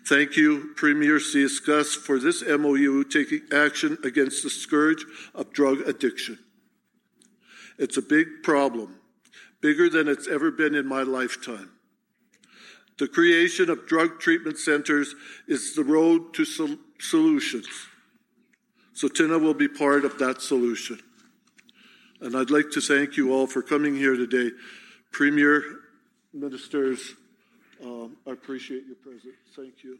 Thank 0.07 0.35
you, 0.35 0.71
Premier 0.75 1.19
Ciaskus, 1.19 1.95
for 1.95 2.17
this 2.17 2.43
MOU 2.43 3.03
taking 3.03 3.41
action 3.51 3.97
against 4.03 4.43
the 4.43 4.49
scourge 4.49 5.05
of 5.35 5.53
drug 5.53 5.81
addiction. 5.81 6.39
It's 7.77 7.97
a 7.97 8.01
big 8.01 8.43
problem, 8.43 8.95
bigger 9.61 9.89
than 9.89 10.07
it's 10.07 10.27
ever 10.27 10.51
been 10.51 10.73
in 10.73 10.87
my 10.87 11.03
lifetime. 11.03 11.71
The 12.97 13.07
creation 13.07 13.69
of 13.69 13.87
drug 13.87 14.19
treatment 14.19 14.57
centers 14.57 15.15
is 15.47 15.75
the 15.75 15.83
road 15.83 16.33
to 16.35 16.45
sol- 16.45 16.77
solutions. 16.99 17.67
Tsuut'ina 19.01 19.41
will 19.41 19.55
be 19.55 19.67
part 19.67 20.05
of 20.05 20.19
that 20.19 20.41
solution. 20.41 20.99
And 22.19 22.37
I'd 22.37 22.51
like 22.51 22.69
to 22.71 22.81
thank 22.81 23.17
you 23.17 23.33
all 23.33 23.47
for 23.47 23.63
coming 23.63 23.95
here 23.95 24.15
today. 24.15 24.51
Premier, 25.11 25.63
ministers, 26.33 27.15
um, 27.83 28.15
I 28.27 28.31
appreciate 28.31 28.85
your 28.85 28.97
presence. 28.97 29.33
Thank 29.55 29.83
you. 29.83 29.97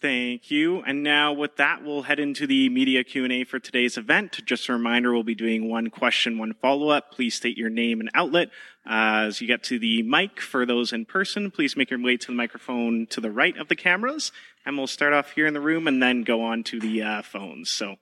Thank 0.00 0.52
you. 0.52 0.80
And 0.82 1.02
now 1.02 1.32
with 1.32 1.56
that, 1.56 1.82
we'll 1.82 2.02
head 2.02 2.20
into 2.20 2.46
the 2.46 2.68
media 2.68 3.02
Q&A 3.02 3.42
for 3.42 3.58
today's 3.58 3.98
event. 3.98 4.38
Just 4.46 4.68
a 4.68 4.72
reminder, 4.72 5.12
we'll 5.12 5.24
be 5.24 5.34
doing 5.34 5.68
one 5.68 5.90
question, 5.90 6.38
one 6.38 6.54
follow-up. 6.54 7.10
Please 7.10 7.34
state 7.34 7.58
your 7.58 7.68
name 7.68 7.98
and 7.98 8.08
outlet. 8.14 8.50
Uh, 8.88 9.24
as 9.26 9.40
you 9.40 9.48
get 9.48 9.64
to 9.64 9.78
the 9.80 10.04
mic 10.04 10.40
for 10.40 10.64
those 10.64 10.92
in 10.92 11.04
person, 11.04 11.50
please 11.50 11.76
make 11.76 11.90
your 11.90 12.00
way 12.00 12.16
to 12.16 12.28
the 12.28 12.32
microphone 12.32 13.08
to 13.08 13.20
the 13.20 13.32
right 13.32 13.56
of 13.56 13.66
the 13.66 13.74
cameras. 13.74 14.30
And 14.64 14.78
we'll 14.78 14.86
start 14.86 15.12
off 15.12 15.32
here 15.32 15.48
in 15.48 15.54
the 15.54 15.60
room 15.60 15.88
and 15.88 16.00
then 16.00 16.22
go 16.22 16.44
on 16.44 16.62
to 16.64 16.78
the 16.78 17.02
uh, 17.02 17.22
phones. 17.22 17.68
So 17.68 17.96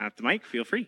at 0.00 0.16
the 0.16 0.22
mic, 0.22 0.46
feel 0.46 0.64
free. 0.64 0.86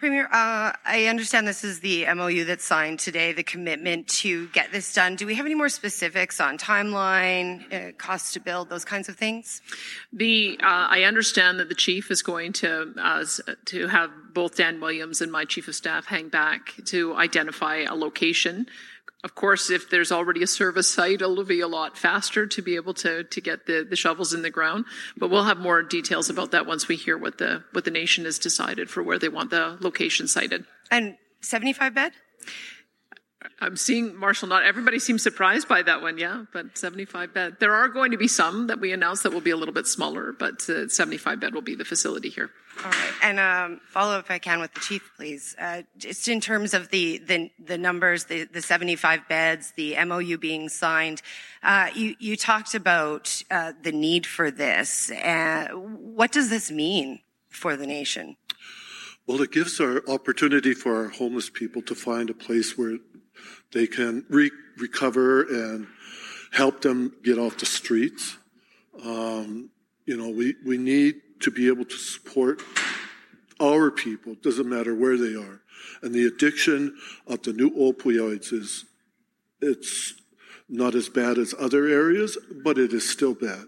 Premier, 0.00 0.24
uh, 0.32 0.72
I 0.86 1.08
understand 1.10 1.46
this 1.46 1.62
is 1.62 1.80
the 1.80 2.06
MOU 2.14 2.46
that's 2.46 2.64
signed 2.64 3.00
today, 3.00 3.34
the 3.34 3.42
commitment 3.42 4.08
to 4.08 4.48
get 4.48 4.72
this 4.72 4.94
done. 4.94 5.14
Do 5.14 5.26
we 5.26 5.34
have 5.34 5.44
any 5.44 5.54
more 5.54 5.68
specifics 5.68 6.40
on 6.40 6.56
timeline, 6.56 7.70
uh, 7.70 7.92
cost 7.98 8.32
to 8.32 8.40
build, 8.40 8.70
those 8.70 8.86
kinds 8.86 9.10
of 9.10 9.16
things? 9.16 9.60
The 10.10 10.58
uh, 10.62 10.86
I 10.88 11.02
understand 11.02 11.60
that 11.60 11.68
the 11.68 11.74
chief 11.74 12.10
is 12.10 12.22
going 12.22 12.54
to 12.54 12.94
uh, 12.98 13.26
to 13.66 13.88
have 13.88 14.10
both 14.32 14.56
Dan 14.56 14.80
Williams 14.80 15.20
and 15.20 15.30
my 15.30 15.44
chief 15.44 15.68
of 15.68 15.74
staff 15.74 16.06
hang 16.06 16.30
back 16.30 16.72
to 16.86 17.14
identify 17.16 17.80
a 17.82 17.94
location 17.94 18.68
of 19.22 19.34
course, 19.34 19.70
if 19.70 19.90
there's 19.90 20.10
already 20.10 20.42
a 20.42 20.46
service 20.46 20.92
site, 20.92 21.20
it'll 21.20 21.44
be 21.44 21.60
a 21.60 21.68
lot 21.68 21.98
faster 21.98 22.46
to 22.46 22.62
be 22.62 22.76
able 22.76 22.94
to, 22.94 23.24
to 23.24 23.40
get 23.40 23.66
the, 23.66 23.86
the 23.88 23.96
shovels 23.96 24.32
in 24.32 24.42
the 24.42 24.50
ground. 24.50 24.86
But 25.16 25.28
we'll 25.28 25.44
have 25.44 25.58
more 25.58 25.82
details 25.82 26.30
about 26.30 26.52
that 26.52 26.66
once 26.66 26.88
we 26.88 26.96
hear 26.96 27.18
what 27.18 27.36
the, 27.36 27.64
what 27.72 27.84
the 27.84 27.90
nation 27.90 28.24
has 28.24 28.38
decided 28.38 28.88
for 28.88 29.02
where 29.02 29.18
they 29.18 29.28
want 29.28 29.50
the 29.50 29.76
location 29.80 30.26
sited. 30.26 30.64
And 30.90 31.16
75 31.42 31.94
bed? 31.94 32.12
I'm 33.60 33.76
seeing 33.76 34.16
Marshall. 34.16 34.48
Not 34.48 34.64
everybody 34.64 34.98
seems 34.98 35.22
surprised 35.22 35.68
by 35.68 35.82
that 35.82 36.00
one, 36.00 36.16
yeah. 36.16 36.44
But 36.52 36.78
75 36.78 37.34
bed. 37.34 37.56
There 37.60 37.74
are 37.74 37.88
going 37.88 38.12
to 38.12 38.16
be 38.16 38.28
some 38.28 38.68
that 38.68 38.80
we 38.80 38.92
announced 38.92 39.22
that 39.24 39.32
will 39.32 39.40
be 39.40 39.50
a 39.50 39.56
little 39.56 39.74
bit 39.74 39.86
smaller, 39.86 40.32
but 40.38 40.68
uh, 40.68 40.88
75 40.88 41.40
bed 41.40 41.54
will 41.54 41.60
be 41.62 41.74
the 41.74 41.84
facility 41.84 42.30
here. 42.30 42.50
All 42.82 42.90
right, 42.90 43.12
and 43.22 43.38
um, 43.38 43.80
follow 43.86 44.14
up 44.14 44.24
if 44.24 44.30
I 44.30 44.38
can 44.38 44.58
with 44.58 44.72
the 44.72 44.80
chief, 44.80 45.12
please. 45.16 45.54
Uh, 45.58 45.82
just 45.98 46.28
in 46.28 46.40
terms 46.40 46.72
of 46.72 46.88
the 46.88 47.18
the, 47.18 47.50
the 47.62 47.76
numbers, 47.76 48.24
the, 48.24 48.44
the 48.44 48.62
75 48.62 49.28
beds, 49.28 49.72
the 49.76 50.02
MOU 50.02 50.38
being 50.38 50.70
signed. 50.70 51.20
Uh, 51.62 51.88
you 51.94 52.16
you 52.18 52.36
talked 52.36 52.74
about 52.74 53.42
uh, 53.50 53.74
the 53.82 53.92
need 53.92 54.26
for 54.26 54.50
this. 54.50 55.10
Uh, 55.10 55.68
what 55.74 56.32
does 56.32 56.48
this 56.48 56.70
mean 56.70 57.20
for 57.50 57.76
the 57.76 57.86
nation? 57.86 58.36
Well, 59.26 59.42
it 59.42 59.52
gives 59.52 59.78
our 59.78 60.02
opportunity 60.08 60.72
for 60.72 60.96
our 60.96 61.08
homeless 61.08 61.50
people 61.50 61.82
to 61.82 61.94
find 61.94 62.30
a 62.30 62.34
place 62.34 62.78
where 62.78 62.96
they 63.72 63.86
can 63.86 64.24
re- 64.28 64.50
recover 64.78 65.42
and 65.42 65.86
help 66.52 66.80
them 66.80 67.14
get 67.22 67.38
off 67.38 67.58
the 67.58 67.66
streets. 67.66 68.38
Um, 69.04 69.70
you 70.06 70.16
know, 70.16 70.30
we, 70.30 70.56
we 70.64 70.78
need 70.78 71.20
to 71.40 71.50
be 71.50 71.68
able 71.68 71.84
to 71.84 71.96
support 71.96 72.62
our 73.60 73.90
people, 73.90 74.34
doesn't 74.42 74.68
matter 74.68 74.94
where 74.94 75.16
they 75.16 75.34
are. 75.34 75.60
And 76.02 76.14
the 76.14 76.26
addiction 76.26 76.96
of 77.26 77.42
the 77.42 77.52
new 77.52 77.70
opioids 77.70 78.52
is, 78.52 78.84
it's 79.60 80.14
not 80.68 80.94
as 80.94 81.08
bad 81.08 81.36
as 81.36 81.54
other 81.58 81.86
areas, 81.86 82.38
but 82.64 82.78
it 82.78 82.92
is 82.92 83.08
still 83.08 83.34
bad. 83.34 83.64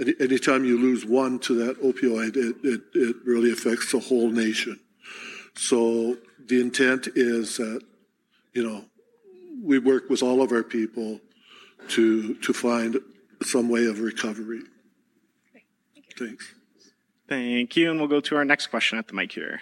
Any, 0.00 0.14
anytime 0.18 0.64
you 0.64 0.78
lose 0.78 1.04
one 1.04 1.38
to 1.40 1.54
that 1.66 1.80
opioid, 1.82 2.36
it, 2.36 2.56
it, 2.64 2.80
it 2.94 3.16
really 3.24 3.52
affects 3.52 3.92
the 3.92 4.00
whole 4.00 4.30
nation. 4.30 4.80
So 5.54 6.16
the 6.46 6.60
intent 6.60 7.08
is 7.14 7.56
that, 7.58 7.82
you 8.52 8.66
know, 8.66 8.84
we 9.62 9.78
work 9.78 10.08
with 10.08 10.22
all 10.22 10.42
of 10.42 10.52
our 10.52 10.62
people 10.62 11.20
to 11.88 12.34
to 12.36 12.52
find 12.52 12.98
some 13.42 13.68
way 13.68 13.84
of 13.86 14.00
recovery. 14.00 14.62
Thanks. 16.16 16.54
Thank 17.30 17.76
you. 17.76 17.92
And 17.92 18.00
we'll 18.00 18.08
go 18.08 18.20
to 18.20 18.36
our 18.36 18.44
next 18.44 18.66
question 18.66 18.98
at 18.98 19.06
the 19.06 19.14
mic 19.14 19.30
here. 19.30 19.60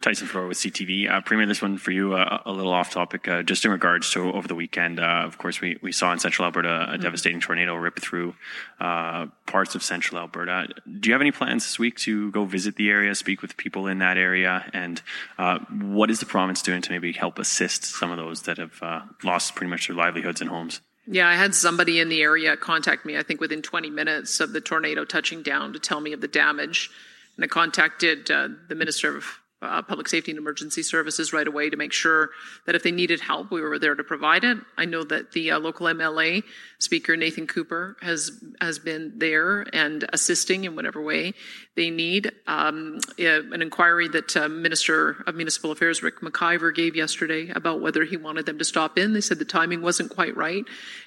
Tyson 0.00 0.28
Fedora 0.28 0.48
with 0.48 0.58
CTV. 0.58 1.10
Uh, 1.10 1.20
Premier, 1.20 1.46
this 1.46 1.60
one 1.60 1.78
for 1.78 1.90
you, 1.90 2.14
uh, 2.14 2.42
a 2.44 2.52
little 2.52 2.72
off 2.72 2.90
topic, 2.90 3.26
uh, 3.26 3.42
just 3.42 3.64
in 3.64 3.72
regards 3.72 4.10
to 4.12 4.32
over 4.32 4.46
the 4.46 4.54
weekend. 4.54 5.00
Uh, 5.00 5.22
of 5.24 5.38
course, 5.38 5.60
we, 5.60 5.78
we 5.82 5.90
saw 5.90 6.12
in 6.12 6.20
central 6.20 6.46
Alberta 6.46 6.68
a 6.68 6.86
mm-hmm. 6.86 7.02
devastating 7.02 7.40
tornado 7.40 7.74
rip 7.74 8.00
through 8.00 8.34
uh, 8.80 9.26
parts 9.46 9.74
of 9.74 9.82
central 9.82 10.20
Alberta. 10.20 10.68
Do 11.00 11.08
you 11.08 11.12
have 11.12 11.20
any 11.20 11.32
plans 11.32 11.64
this 11.64 11.78
week 11.78 11.96
to 11.98 12.30
go 12.30 12.44
visit 12.44 12.76
the 12.76 12.88
area, 12.88 13.14
speak 13.16 13.42
with 13.42 13.56
people 13.56 13.88
in 13.88 13.98
that 13.98 14.16
area? 14.16 14.68
And 14.72 15.02
uh, 15.38 15.58
what 15.70 16.08
is 16.08 16.20
the 16.20 16.26
province 16.26 16.62
doing 16.62 16.82
to 16.82 16.90
maybe 16.90 17.12
help 17.12 17.38
assist 17.40 17.84
some 17.84 18.12
of 18.12 18.16
those 18.16 18.42
that 18.42 18.58
have 18.58 18.80
lost 19.24 19.56
pretty 19.56 19.70
much 19.70 19.88
their 19.88 19.96
livelihoods 19.96 20.40
and 20.40 20.50
homes? 20.50 20.80
Yeah, 21.06 21.28
I 21.28 21.34
had 21.34 21.54
somebody 21.54 21.98
in 21.98 22.08
the 22.08 22.22
area 22.22 22.56
contact 22.56 23.04
me, 23.04 23.16
I 23.16 23.22
think 23.22 23.40
within 23.40 23.60
20 23.60 23.90
minutes 23.90 24.38
of 24.40 24.52
the 24.52 24.60
tornado 24.60 25.04
touching 25.04 25.42
down 25.42 25.72
to 25.72 25.78
tell 25.78 26.00
me 26.00 26.12
of 26.12 26.20
the 26.20 26.28
damage. 26.28 26.90
And 27.36 27.44
I 27.44 27.48
contacted 27.48 28.30
uh, 28.30 28.48
the 28.68 28.74
Minister 28.74 29.16
of 29.16 29.40
uh, 29.62 29.82
public 29.82 30.08
safety 30.08 30.32
and 30.32 30.38
emergency 30.38 30.82
services 30.82 31.32
right 31.32 31.46
away 31.46 31.70
to 31.70 31.76
make 31.76 31.92
sure 31.92 32.30
that 32.66 32.74
if 32.74 32.82
they 32.82 32.90
needed 32.90 33.20
help, 33.20 33.50
we 33.50 33.60
were 33.60 33.78
there 33.78 33.94
to 33.94 34.04
provide 34.04 34.44
it. 34.44 34.58
I 34.76 34.84
know 34.84 35.04
that 35.04 35.32
the 35.32 35.52
uh, 35.52 35.58
local 35.58 35.86
MLA 35.86 36.42
speaker 36.78 37.16
Nathan 37.16 37.46
Cooper 37.46 37.96
has 38.02 38.32
has 38.60 38.78
been 38.78 39.12
there 39.16 39.66
and 39.72 40.04
assisting 40.12 40.64
in 40.64 40.74
whatever 40.76 41.00
way 41.00 41.34
they 41.76 41.90
need. 41.90 42.32
Um, 42.46 42.98
an 43.18 43.62
inquiry 43.62 44.08
that 44.08 44.36
uh, 44.36 44.48
Minister 44.48 45.22
of 45.26 45.34
Municipal 45.34 45.70
Affairs 45.70 46.02
Rick 46.02 46.20
McIver 46.20 46.74
gave 46.74 46.96
yesterday 46.96 47.50
about 47.50 47.80
whether 47.80 48.04
he 48.04 48.16
wanted 48.16 48.46
them 48.46 48.58
to 48.58 48.64
stop 48.64 48.98
in. 48.98 49.12
They 49.12 49.20
said 49.20 49.38
the 49.38 49.44
timing 49.44 49.80
wasn't 49.82 50.14
quite 50.14 50.36
right. 50.36 50.64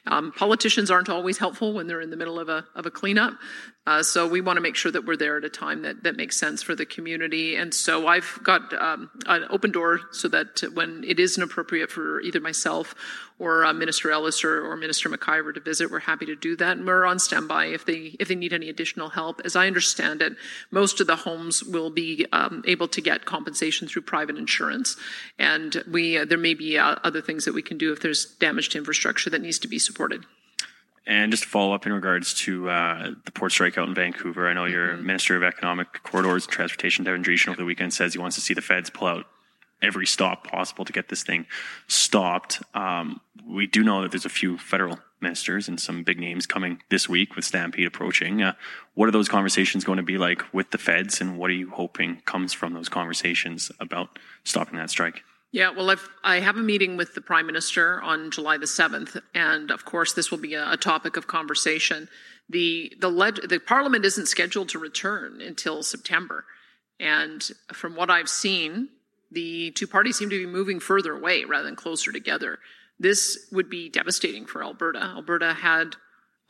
Um, 0.08 0.32
politicians 0.32 0.90
aren't 0.90 1.10
always 1.10 1.38
helpful 1.38 1.74
when 1.74 1.88
they're 1.88 2.02
in 2.02 2.10
the 2.10 2.18
middle 2.18 2.40
of 2.40 2.50
a 2.50 2.66
of 2.76 2.86
a 2.86 2.92
cleanup. 2.92 3.34
Uh, 3.88 4.02
so 4.02 4.28
we 4.28 4.42
want 4.42 4.58
to 4.58 4.62
make 4.62 4.76
sure 4.76 4.92
that 4.92 5.06
we're 5.06 5.16
there 5.16 5.38
at 5.38 5.46
a 5.46 5.50
time 5.50 5.84
that, 5.84 6.04
that 6.04 6.16
makes 6.16 6.38
sense 6.38 6.64
for 6.64 6.74
the 6.74 6.86
community. 6.86 7.56
And 7.56 7.72
so 7.72 8.08
I've 8.08 8.40
got 8.42 8.74
um, 8.74 9.12
an 9.28 9.46
open 9.52 9.72
door 9.72 10.00
so 10.12 10.28
that 10.30 10.64
when 10.74 11.04
it 11.04 11.20
isn't 11.20 11.42
appropriate 11.42 11.92
for 11.92 12.20
either 12.22 12.40
myself 12.40 12.96
or 13.38 13.64
uh, 13.64 13.74
Minister 13.74 14.10
Ellis 14.10 14.44
or, 14.44 14.66
or, 14.66 14.76
Minister 14.76 15.10
McIver 15.10 15.54
to 15.54 15.60
visit, 15.60 15.92
we're 15.92 16.00
happy 16.00 16.26
to 16.26 16.36
do 16.36 16.56
that. 16.56 16.78
And 16.78 16.88
we're 16.88 17.06
on 17.06 17.20
standby 17.20 17.66
if 17.66 17.86
they 17.86 18.16
if 18.20 18.28
they 18.28 18.36
need 18.36 18.54
any 18.54 18.70
additional 18.70 19.10
help. 19.10 19.42
As 19.44 19.56
I 19.56 19.68
understand 19.68 20.22
it, 20.22 20.34
most 20.72 21.00
of 21.02 21.08
the 21.08 21.18
homes 21.18 21.64
will 21.64 21.90
be 21.90 22.26
um, 22.32 22.64
able 22.66 22.88
to 22.88 23.02
get 23.02 23.26
compensation 23.26 23.88
through 23.88 24.04
private 24.04 24.38
insurance, 24.38 24.96
and 25.38 25.84
we 25.92 26.18
uh, 26.18 26.26
there 26.26 26.38
may 26.38 26.54
be 26.54 26.78
uh, 26.78 26.96
other 27.04 27.22
things 27.22 27.46
that 27.46 27.54
we 27.54 27.62
can 27.62 27.78
do 27.78 27.92
if 27.92 28.00
there's 28.00 28.26
damage 28.26 28.70
to 28.70 28.78
infrastructure 28.78 29.30
that 29.30 29.42
needs 29.42 29.60
to 29.60 29.68
be 29.68 29.80
supported. 29.80 30.26
And 31.08 31.32
just 31.32 31.44
to 31.44 31.50
follow 31.50 31.74
up 31.74 31.86
in 31.86 31.94
regards 31.94 32.34
to 32.46 32.70
uh, 32.70 33.12
the 33.26 33.32
port 33.32 33.52
strike 33.52 33.78
out 33.78 33.88
in 33.88 33.94
Vancouver, 33.94 34.48
I 34.48 34.54
know 34.54 34.66
your 34.66 34.90
mm-hmm. 34.90 35.06
Minister 35.06 35.36
of 35.36 35.44
Economic 35.44 36.04
Corridors 36.04 36.46
and 36.46 36.52
Transportation, 36.52 37.06
Devin 37.06 37.24
Dreeshen, 37.24 37.50
over 37.50 37.58
the 37.58 37.66
weekend 37.66 37.94
says 37.94 38.14
he 38.14 38.20
wants 38.20 38.36
to 38.38 38.42
see 38.42 38.54
the 38.54 38.62
feds 38.62 38.90
pull 38.90 39.08
out 39.08 39.26
every 39.82 40.08
stop 40.08 40.48
possible 40.48 40.84
to 40.84 40.94
get 40.94 41.10
this 41.10 41.22
thing 41.22 41.46
stopped. 41.88 42.62
Um, 42.74 43.22
we 43.48 43.68
do 43.68 43.84
know 43.84 44.02
that 44.02 44.12
there's 44.12 44.26
a 44.26 44.30
few 44.30 44.58
federal 44.58 45.00
ministers 45.22 45.68
and 45.68 45.80
some 45.80 46.04
big 46.04 46.20
names 46.20 46.46
coming 46.46 46.82
this 46.90 47.08
week 47.08 47.36
with 47.36 47.46
Stampede 47.46 47.86
approaching. 47.86 48.42
Uh, 48.42 48.54
what 48.96 49.08
are 49.08 49.12
those 49.12 49.30
conversations 49.30 49.84
going 49.84 49.98
to 49.98 50.04
be 50.04 50.18
like 50.18 50.42
with 50.54 50.72
the 50.72 50.78
feds, 50.78 51.22
and 51.22 51.38
what 51.38 51.50
are 51.52 51.54
you 51.54 51.70
hoping 51.70 52.22
comes 52.26 52.54
from 52.54 52.74
those 52.74 52.90
conversations 52.90 53.72
about 53.80 54.18
stopping 54.44 54.78
that 54.78 54.90
strike? 54.90 55.24
Yeah, 55.52 55.70
well, 55.70 55.90
I've, 55.90 56.10
I 56.24 56.40
have 56.42 56.58
a 56.58 56.62
meeting 56.62 56.98
with 56.98 57.16
the 57.16 57.22
Prime 57.22 57.46
Minister 57.46 58.02
on 58.02 58.30
July 58.32 58.58
the 58.58 58.66
7th, 58.66 59.22
and 59.34 59.72
of 59.72 59.86
course, 59.86 60.14
this 60.14 60.30
will 60.30 60.38
be 60.38 60.54
a, 60.54 60.72
a 60.72 60.78
topic 60.78 61.16
of 61.16 61.28
conversation. 61.28 62.10
The, 62.50 62.94
the, 63.00 63.10
leg, 63.10 63.40
the 63.48 63.60
Parliament 63.60 64.06
isn't 64.06 64.28
scheduled 64.28 64.70
to 64.70 64.80
return 64.80 65.42
until 65.42 65.82
September. 65.82 66.46
And 67.00 67.42
from 67.74 67.96
what 67.96 68.10
I've 68.10 68.30
seen, 68.30 68.90
the 69.32 69.72
two 69.72 69.88
parties 69.88 70.18
seem 70.18 70.30
to 70.30 70.38
be 70.38 70.46
moving 70.46 70.80
further 70.80 71.14
away 71.14 71.44
rather 71.46 71.66
than 71.66 71.76
closer 71.76 72.12
together. 72.12 72.60
This 73.00 73.48
would 73.52 73.70
be 73.70 73.90
devastating 73.90 74.46
for 74.46 74.64
Alberta. 74.64 75.00
Alberta 75.00 75.54
had, 75.54 75.96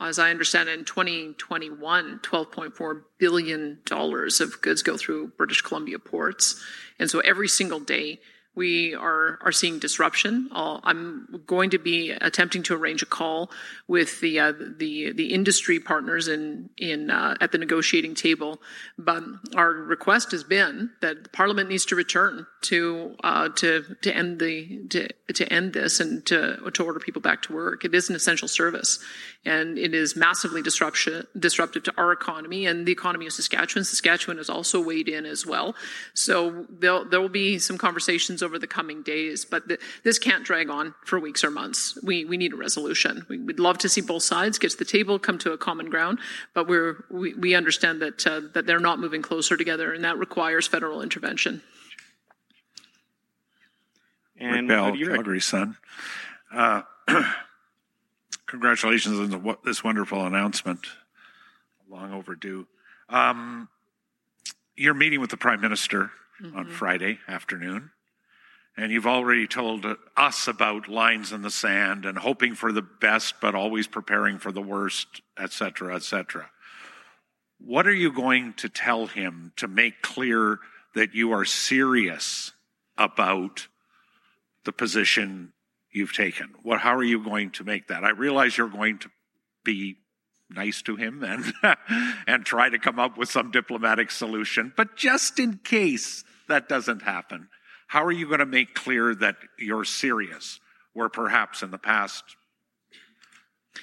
as 0.00 0.18
I 0.18 0.30
understand 0.30 0.68
in 0.68 0.84
2021, 0.84 2.20
$12.4 2.22 3.02
billion 3.18 3.78
of 3.90 4.62
goods 4.62 4.82
go 4.82 4.96
through 4.96 5.32
British 5.36 5.62
Columbia 5.62 5.98
ports. 5.98 6.62
And 6.98 7.10
so 7.10 7.20
every 7.20 7.48
single 7.48 7.80
day, 7.80 8.20
we 8.56 8.94
are, 8.94 9.38
are 9.42 9.52
seeing 9.52 9.78
disruption. 9.78 10.48
i 10.52 10.90
am 10.90 11.42
going 11.46 11.70
to 11.70 11.78
be 11.78 12.10
attempting 12.10 12.62
to 12.64 12.74
arrange 12.74 13.02
a 13.02 13.06
call 13.06 13.50
with 13.86 14.20
the 14.20 14.40
uh, 14.40 14.52
the 14.78 15.12
the 15.12 15.32
industry 15.32 15.78
partners 15.78 16.26
in 16.26 16.70
in 16.78 17.10
uh, 17.10 17.36
at 17.40 17.52
the 17.52 17.58
negotiating 17.58 18.14
table. 18.14 18.60
But 18.98 19.22
our 19.54 19.70
request 19.70 20.32
has 20.32 20.42
been 20.42 20.90
that 21.02 21.32
Parliament 21.32 21.68
needs 21.68 21.84
to 21.86 21.96
return 21.96 22.46
to 22.62 23.14
uh, 23.22 23.50
to 23.56 23.96
to 24.02 24.16
end 24.16 24.40
the 24.40 24.86
to, 24.88 25.08
to 25.34 25.52
end 25.52 25.74
this 25.74 26.00
and 26.00 26.24
to 26.26 26.70
to 26.70 26.82
order 26.82 26.98
people 26.98 27.20
back 27.20 27.42
to 27.42 27.52
work. 27.52 27.84
It 27.84 27.94
is 27.94 28.08
an 28.08 28.16
essential 28.16 28.48
service, 28.48 28.98
and 29.44 29.78
it 29.78 29.94
is 29.94 30.16
massively 30.16 30.62
disruption 30.62 31.26
disruptive 31.38 31.82
to 31.84 31.94
our 31.98 32.10
economy 32.10 32.64
and 32.64 32.86
the 32.86 32.92
economy 32.92 33.26
of 33.26 33.34
Saskatchewan. 33.34 33.84
Saskatchewan 33.84 34.38
has 34.38 34.48
also 34.48 34.82
weighed 34.82 35.08
in 35.08 35.26
as 35.26 35.44
well. 35.44 35.76
So 36.14 36.64
there 36.70 37.04
there 37.04 37.20
will 37.20 37.28
be 37.28 37.58
some 37.58 37.76
conversations 37.76 38.42
over 38.46 38.58
the 38.58 38.66
coming 38.66 39.02
days. 39.02 39.44
But 39.44 39.68
th- 39.68 39.80
this 40.02 40.18
can't 40.18 40.44
drag 40.44 40.70
on 40.70 40.94
for 41.04 41.20
weeks 41.20 41.44
or 41.44 41.50
months. 41.50 41.98
We, 42.02 42.24
we 42.24 42.38
need 42.38 42.54
a 42.54 42.56
resolution. 42.56 43.26
We, 43.28 43.38
would 43.38 43.60
love 43.60 43.76
to 43.78 43.88
see 43.90 44.00
both 44.00 44.22
sides 44.22 44.58
get 44.58 44.70
to 44.70 44.78
the 44.78 44.86
table, 44.86 45.18
come 45.18 45.36
to 45.38 45.52
a 45.52 45.58
common 45.58 45.90
ground, 45.90 46.18
but 46.54 46.66
we're, 46.66 47.04
we, 47.10 47.34
we 47.34 47.54
understand 47.54 48.00
that, 48.00 48.26
uh, 48.26 48.40
that 48.54 48.66
they're 48.66 48.80
not 48.80 48.98
moving 48.98 49.20
closer 49.20 49.56
together, 49.58 49.92
and 49.92 50.04
that 50.04 50.16
requires 50.16 50.66
federal 50.66 51.02
intervention. 51.02 51.62
And 54.38 54.68
Bell, 54.68 54.96
Calgary 54.96 55.40
Sun. 55.40 55.76
Uh, 56.52 56.82
congratulations 58.46 59.18
on 59.18 59.56
this 59.64 59.82
wonderful 59.82 60.24
announcement. 60.24 60.86
Long 61.88 62.12
overdue. 62.12 62.66
Um, 63.08 63.68
you're 64.76 64.94
meeting 64.94 65.20
with 65.20 65.30
the 65.30 65.36
Prime 65.36 65.60
Minister 65.60 66.10
mm-hmm. 66.42 66.56
on 66.56 66.66
Friday 66.66 67.18
afternoon, 67.28 67.90
and 68.76 68.92
you've 68.92 69.06
already 69.06 69.46
told 69.46 69.86
us 70.16 70.48
about 70.48 70.88
lines 70.88 71.32
in 71.32 71.42
the 71.42 71.50
sand 71.50 72.04
and 72.04 72.18
hoping 72.18 72.54
for 72.54 72.72
the 72.72 72.82
best, 72.82 73.36
but 73.40 73.54
always 73.54 73.86
preparing 73.86 74.38
for 74.38 74.52
the 74.52 74.60
worst, 74.60 75.22
et 75.38 75.52
cetera, 75.52 75.94
et 75.96 76.02
cetera. 76.02 76.50
What 77.58 77.86
are 77.86 77.94
you 77.94 78.12
going 78.12 78.52
to 78.54 78.68
tell 78.68 79.06
him 79.06 79.52
to 79.56 79.66
make 79.66 80.02
clear 80.02 80.58
that 80.94 81.14
you 81.14 81.32
are 81.32 81.44
serious 81.44 82.52
about 82.98 83.68
the 84.64 84.72
position 84.72 85.52
you've 85.90 86.14
taken? 86.14 86.50
What, 86.62 86.80
how 86.80 86.94
are 86.96 87.02
you 87.02 87.24
going 87.24 87.52
to 87.52 87.64
make 87.64 87.88
that? 87.88 88.04
I 88.04 88.10
realize 88.10 88.58
you're 88.58 88.68
going 88.68 88.98
to 88.98 89.10
be 89.64 89.96
nice 90.50 90.82
to 90.82 90.96
him 90.96 91.24
and 91.24 91.52
and 92.26 92.44
try 92.44 92.68
to 92.68 92.78
come 92.78 92.98
up 92.98 93.16
with 93.16 93.30
some 93.30 93.50
diplomatic 93.50 94.10
solution. 94.10 94.72
But 94.76 94.96
just 94.96 95.38
in 95.38 95.58
case 95.64 96.24
that 96.48 96.68
doesn't 96.68 97.02
happen, 97.02 97.48
how 97.86 98.04
are 98.04 98.12
you 98.12 98.26
going 98.26 98.40
to 98.40 98.46
make 98.46 98.74
clear 98.74 99.14
that 99.14 99.36
you're 99.58 99.84
serious? 99.84 100.60
Where 100.92 101.08
perhaps 101.08 101.62
in 101.62 101.70
the 101.70 101.78
past 101.78 102.24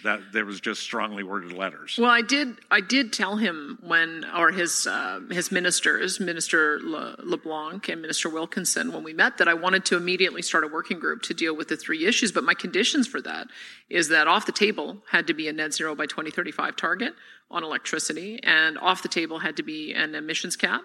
that 0.04 0.20
there 0.32 0.46
was 0.46 0.60
just 0.60 0.82
strongly 0.82 1.24
worded 1.24 1.54
letters. 1.54 1.98
Well, 2.00 2.10
I 2.10 2.22
did. 2.22 2.58
I 2.72 2.82
did 2.82 3.13
tell 3.13 3.38
him 3.38 3.78
when, 3.82 4.26
or 4.36 4.52
his 4.52 4.88
uh, 4.88 5.22
his 5.30 5.52
ministers, 5.52 6.20
Minister 6.20 6.80
Le, 6.82 7.16
LeBlanc 7.20 7.88
and 7.89 8.02
Minister 8.02 8.30
Wilkinson, 8.30 8.92
when 8.92 9.04
we 9.04 9.13
met, 9.13 9.38
that 9.38 9.48
I 9.48 9.54
wanted 9.54 9.86
to 9.86 9.98
immediately 9.98 10.42
start 10.42 10.63
a 10.63 10.68
working 10.68 11.00
group 11.00 11.22
to 11.24 11.34
deal 11.34 11.56
with 11.56 11.68
the 11.68 11.78
three 11.78 12.06
issues. 12.06 12.32
But 12.32 12.44
my 12.44 12.54
conditions 12.54 13.08
for 13.08 13.22
that 13.22 13.48
is 13.89 14.10
that 14.10 14.28
off 14.28 14.46
the 14.46 14.52
table 14.52 15.04
had 15.12 15.28
to 15.28 15.34
be 15.34 15.48
a 15.48 15.54
net 15.54 15.74
zero 15.74 15.96
by 15.96 16.06
2035 16.06 16.76
target 16.76 17.13
on 17.52 17.63
electricity, 17.63 18.39
and 18.44 18.78
off 18.78 19.04
the 19.04 19.10
table 19.10 19.39
had 19.39 19.58
to 19.58 19.63
be 19.63 19.94
an 19.94 20.16
emissions 20.16 20.56
cap. 20.56 20.82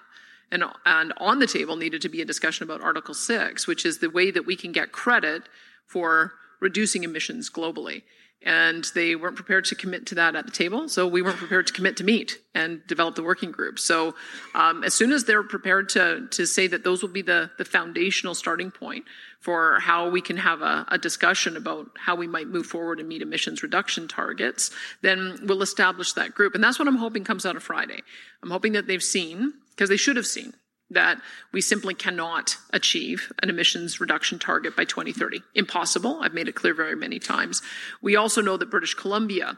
And, 0.51 0.65
and 0.87 1.13
on 1.19 1.39
the 1.39 1.47
table 1.47 1.77
needed 1.77 2.03
to 2.03 2.09
be 2.09 2.23
a 2.23 2.25
discussion 2.25 2.65
about 2.65 2.81
Article 2.81 3.15
6, 3.15 3.67
which 3.67 3.85
is 3.85 3.99
the 3.99 4.11
way 4.11 4.31
that 4.31 4.47
we 4.47 4.57
can 4.57 4.73
get 4.73 4.93
credit 4.93 5.43
for 5.87 6.33
reducing 6.61 7.05
emissions 7.05 7.51
globally 7.51 8.03
and 8.43 8.87
they 8.95 9.17
weren't 9.17 9.35
prepared 9.35 9.65
to 9.65 9.75
commit 9.75 10.07
to 10.07 10.15
that 10.15 10.37
at 10.37 10.47
the 10.47 10.53
table. 10.53 10.89
So 10.89 11.09
we 11.09 11.23
weren't 11.23 11.39
prepared 11.39 11.67
to 11.67 11.73
commit 11.73 11.97
to 11.97 12.05
meet 12.05 12.39
and 12.55 12.87
develop 12.87 13.17
the 13.17 13.23
working 13.23 13.51
group. 13.51 13.79
So 13.81 14.15
um, 14.55 14.85
as 14.85 14.95
soon 14.95 15.13
as 15.13 15.25
they're 15.25 15.43
prepared 15.43 15.89
to 15.91 16.29
to 16.31 16.47
say 16.47 16.69
that 16.69 16.85
those 16.85 17.03
will 17.03 17.11
be 17.11 17.23
the 17.23 17.51
the 17.59 17.65
foundational 17.65 18.35
starting 18.35 18.71
point 18.71 19.05
for 19.41 19.81
how 19.81 20.09
we 20.09 20.21
can 20.21 20.37
have 20.37 20.63
a, 20.63 20.85
a 20.89 20.99
discussion 20.99 21.57
about 21.57 21.91
how 21.99 22.15
we 22.15 22.27
might 22.27 22.49
move 22.49 22.67
forward 22.67 23.01
and 23.01 23.09
meet 23.09 23.23
emissions 23.23 23.63
reduction 23.63 24.07
targets, 24.07 24.71
then 25.03 25.39
we'll 25.45 25.63
establish 25.63 26.13
that 26.13 26.35
group. 26.35 26.55
And 26.55 26.63
that's 26.63 26.79
what 26.79 26.89
I'm 26.89 26.97
hoping 26.97 27.25
comes 27.25 27.47
out 27.47 27.57
of 27.57 27.63
Friday. 27.63 28.03
I'm 28.43 28.51
hoping 28.51 28.73
that 28.73 28.87
they've 28.87 29.03
seen 29.03 29.55
because 29.79 29.89
they 29.89 29.97
should 29.97 30.17
have 30.17 30.27
seen 30.27 30.55
that 30.91 31.21
we 31.53 31.61
simply 31.61 31.95
cannot 31.95 32.57
achieve 32.73 33.33
an 33.41 33.49
emissions 33.49 34.01
reduction 34.01 34.37
target 34.41 34.75
by 34.75 34.85
2030. 34.85 35.41
Impossible. 35.55 36.19
I've 36.21 36.35
made 36.35 36.49
it 36.49 36.57
clear 36.57 36.75
very 36.75 36.97
many 36.97 37.21
times. 37.21 37.63
We 38.03 38.17
also 38.17 38.41
know 38.43 38.57
that 38.57 38.71
British 38.71 38.95
Columbia 38.95 39.57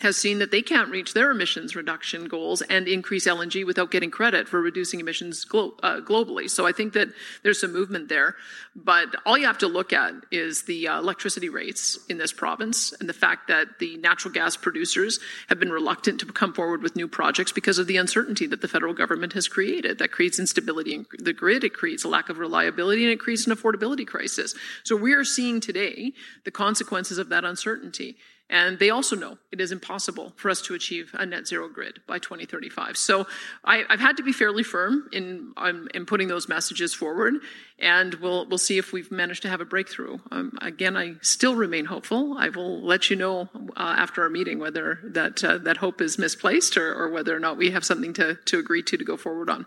has 0.00 0.16
seen 0.16 0.40
that 0.40 0.50
they 0.50 0.60
can't 0.60 0.90
reach 0.90 1.14
their 1.14 1.30
emissions 1.30 1.74
reduction 1.74 2.26
goals 2.26 2.60
and 2.62 2.86
increase 2.86 3.26
LNG 3.26 3.64
without 3.64 3.90
getting 3.90 4.10
credit 4.10 4.46
for 4.46 4.60
reducing 4.60 5.00
emissions 5.00 5.44
glo- 5.44 5.74
uh, 5.82 6.00
globally. 6.00 6.50
So 6.50 6.66
I 6.66 6.72
think 6.72 6.92
that 6.92 7.08
there's 7.42 7.60
some 7.60 7.72
movement 7.72 8.10
there. 8.10 8.36
But 8.74 9.16
all 9.24 9.38
you 9.38 9.46
have 9.46 9.56
to 9.58 9.68
look 9.68 9.94
at 9.94 10.12
is 10.30 10.64
the 10.64 10.88
uh, 10.88 10.98
electricity 10.98 11.48
rates 11.48 11.98
in 12.10 12.18
this 12.18 12.30
province 12.30 12.92
and 13.00 13.08
the 13.08 13.14
fact 13.14 13.48
that 13.48 13.78
the 13.78 13.96
natural 13.96 14.34
gas 14.34 14.54
producers 14.54 15.18
have 15.48 15.58
been 15.58 15.72
reluctant 15.72 16.20
to 16.20 16.26
come 16.26 16.52
forward 16.52 16.82
with 16.82 16.94
new 16.94 17.08
projects 17.08 17.52
because 17.52 17.78
of 17.78 17.86
the 17.86 17.96
uncertainty 17.96 18.46
that 18.46 18.60
the 18.60 18.68
federal 18.68 18.92
government 18.92 19.32
has 19.32 19.48
created. 19.48 19.98
That 19.98 20.12
creates 20.12 20.38
instability 20.38 20.94
in 20.94 21.06
the 21.18 21.32
grid, 21.32 21.64
it 21.64 21.72
creates 21.72 22.04
a 22.04 22.08
lack 22.08 22.28
of 22.28 22.36
reliability, 22.36 23.02
and 23.02 23.12
it 23.12 23.18
creates 23.18 23.46
an 23.46 23.56
affordability 23.56 24.06
crisis. 24.06 24.54
So 24.84 24.94
we 24.94 25.14
are 25.14 25.24
seeing 25.24 25.58
today 25.58 26.12
the 26.44 26.50
consequences 26.50 27.16
of 27.16 27.30
that 27.30 27.46
uncertainty. 27.46 28.16
And 28.48 28.78
they 28.78 28.90
also 28.90 29.16
know 29.16 29.38
it 29.50 29.60
is 29.60 29.72
impossible 29.72 30.32
for 30.36 30.50
us 30.50 30.62
to 30.62 30.74
achieve 30.74 31.10
a 31.14 31.26
net 31.26 31.48
zero 31.48 31.68
grid 31.68 31.98
by 32.06 32.20
2035. 32.20 32.96
So 32.96 33.26
I, 33.64 33.84
have 33.90 33.98
had 33.98 34.16
to 34.18 34.22
be 34.22 34.32
fairly 34.32 34.62
firm 34.62 35.08
in, 35.12 35.52
um, 35.56 35.88
in 35.94 36.06
putting 36.06 36.28
those 36.28 36.48
messages 36.48 36.94
forward, 36.94 37.34
and 37.80 38.14
we'll, 38.14 38.46
we'll 38.48 38.58
see 38.58 38.78
if 38.78 38.92
we've 38.92 39.10
managed 39.10 39.42
to 39.42 39.48
have 39.48 39.60
a 39.60 39.64
breakthrough. 39.64 40.18
Um, 40.30 40.56
again, 40.62 40.96
I 40.96 41.14
still 41.22 41.56
remain 41.56 41.86
hopeful. 41.86 42.36
I 42.38 42.50
will 42.50 42.80
let 42.82 43.10
you 43.10 43.16
know 43.16 43.48
uh, 43.76 43.96
after 43.98 44.22
our 44.22 44.30
meeting 44.30 44.60
whether 44.60 45.00
that, 45.02 45.42
uh, 45.42 45.58
that 45.58 45.78
hope 45.78 46.00
is 46.00 46.16
misplaced 46.16 46.76
or, 46.76 46.94
or 46.94 47.10
whether 47.10 47.34
or 47.34 47.40
not 47.40 47.56
we 47.56 47.72
have 47.72 47.84
something 47.84 48.12
to, 48.14 48.36
to 48.44 48.58
agree 48.60 48.82
to 48.84 48.96
to 48.96 49.04
go 49.04 49.16
forward 49.16 49.50
on. 49.50 49.66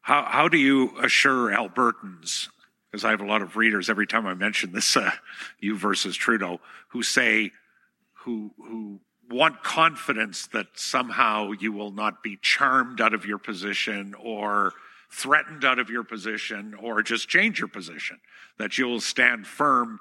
How, 0.00 0.22
how 0.22 0.48
do 0.48 0.56
you 0.56 0.98
assure 0.98 1.50
Albertans 1.50 2.48
because 2.90 3.04
I 3.04 3.10
have 3.10 3.20
a 3.20 3.26
lot 3.26 3.42
of 3.42 3.56
readers 3.56 3.90
every 3.90 4.06
time 4.06 4.24
I 4.24 4.34
mention 4.34 4.70
this, 4.70 4.96
uh, 4.96 5.10
you 5.58 5.76
versus 5.76 6.14
Trudeau, 6.14 6.60
who 6.90 7.02
say 7.02 7.50
who 8.24 8.52
who 8.58 9.00
want 9.30 9.62
confidence 9.62 10.46
that 10.48 10.66
somehow 10.74 11.50
you 11.52 11.72
will 11.72 11.90
not 11.90 12.22
be 12.22 12.38
charmed 12.40 13.00
out 13.00 13.14
of 13.14 13.24
your 13.24 13.38
position 13.38 14.14
or 14.20 14.72
threatened 15.10 15.64
out 15.64 15.78
of 15.78 15.88
your 15.88 16.04
position 16.04 16.74
or 16.74 17.02
just 17.02 17.28
change 17.28 17.58
your 17.58 17.68
position. 17.68 18.18
That 18.58 18.76
you'll 18.78 19.00
stand 19.00 19.46
firm 19.46 20.00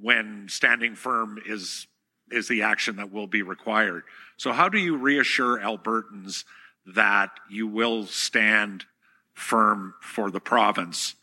when 0.00 0.46
standing 0.48 0.94
firm 0.94 1.38
is 1.46 1.86
is 2.30 2.48
the 2.48 2.62
action 2.62 2.96
that 2.96 3.12
will 3.12 3.28
be 3.28 3.42
required. 3.42 4.02
So 4.36 4.52
how 4.52 4.68
do 4.68 4.78
you 4.78 4.96
reassure 4.96 5.58
albertans 5.60 6.44
that 6.86 7.30
you 7.48 7.66
will 7.66 8.06
stand 8.06 8.84
firm 9.32 9.94
for 10.00 10.30
the 10.30 10.40
province 10.40 11.14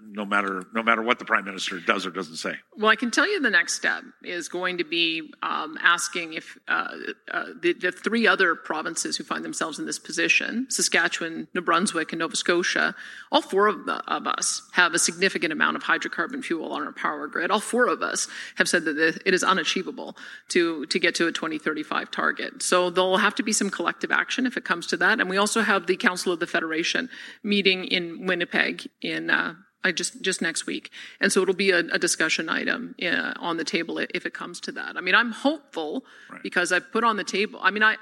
no 0.00 0.24
matter 0.24 0.64
no 0.72 0.82
matter 0.82 1.02
what 1.02 1.18
the 1.18 1.24
prime 1.24 1.44
minister 1.44 1.80
does 1.80 2.06
or 2.06 2.10
doesn't 2.10 2.36
say. 2.36 2.54
Well, 2.76 2.88
I 2.88 2.96
can 2.96 3.10
tell 3.10 3.28
you 3.28 3.40
the 3.40 3.50
next 3.50 3.74
step 3.74 4.04
is 4.22 4.48
going 4.48 4.78
to 4.78 4.84
be 4.84 5.32
um, 5.42 5.76
asking 5.80 6.34
if 6.34 6.56
uh, 6.68 6.88
uh, 7.32 7.44
the, 7.60 7.72
the, 7.72 7.92
three 7.92 8.26
other 8.26 8.54
provinces 8.54 9.16
who 9.16 9.24
find 9.24 9.44
themselves 9.44 9.78
in 9.78 9.86
this 9.86 9.98
position, 9.98 10.66
Saskatchewan, 10.70 11.48
New 11.54 11.60
Brunswick, 11.60 12.12
and 12.12 12.20
Nova 12.20 12.36
Scotia, 12.36 12.94
all 13.32 13.42
four 13.42 13.66
of, 13.66 13.86
the, 13.86 13.96
of 14.12 14.26
us 14.26 14.62
have 14.72 14.94
a 14.94 14.98
significant 14.98 15.52
amount 15.52 15.76
of 15.76 15.82
hydrocarbon 15.82 16.44
fuel 16.44 16.72
on 16.72 16.82
our 16.82 16.92
power 16.92 17.26
grid. 17.26 17.50
All 17.50 17.60
four 17.60 17.88
of 17.88 18.02
us 18.02 18.28
have 18.56 18.68
said 18.68 18.84
that 18.84 18.98
it 18.98 19.34
is 19.34 19.42
unachievable 19.42 20.16
to 20.48 20.86
to 20.86 20.98
get 20.98 21.14
to 21.16 21.26
a 21.26 21.32
2035 21.32 22.10
target. 22.10 22.62
So 22.62 22.90
there'll 22.90 23.18
have 23.18 23.34
to 23.36 23.42
be 23.42 23.52
some 23.52 23.70
collective 23.70 24.12
action 24.12 24.46
if 24.46 24.56
it 24.56 24.64
comes 24.64 24.86
to 24.88 24.96
that. 24.98 25.20
And 25.20 25.28
we 25.28 25.36
also 25.36 25.62
have 25.62 25.86
the 25.86 25.96
Council 25.96 26.32
of 26.32 26.40
the 26.40 26.46
Federation 26.46 27.08
meeting 27.42 27.84
in 27.84 28.26
Winnipeg 28.26 28.88
in. 29.02 29.30
Uh, 29.30 29.54
I 29.84 29.92
just 29.92 30.20
just 30.22 30.42
next 30.42 30.66
week, 30.66 30.90
and 31.20 31.32
so 31.32 31.42
it'll 31.42 31.54
be 31.54 31.70
a, 31.70 31.78
a 31.78 31.98
discussion 31.98 32.48
item 32.48 32.94
uh, 33.02 33.32
on 33.38 33.58
the 33.58 33.64
table 33.64 33.98
if 33.98 34.26
it 34.26 34.34
comes 34.34 34.60
to 34.60 34.72
that. 34.72 34.96
I 34.96 35.00
mean, 35.00 35.14
I'm 35.14 35.32
hopeful 35.32 36.04
right. 36.30 36.42
because 36.42 36.72
I've 36.72 36.90
put 36.90 37.04
on 37.04 37.16
the 37.16 37.24
table. 37.24 37.60
I 37.62 37.70
mean, 37.70 37.84
I 37.84 37.96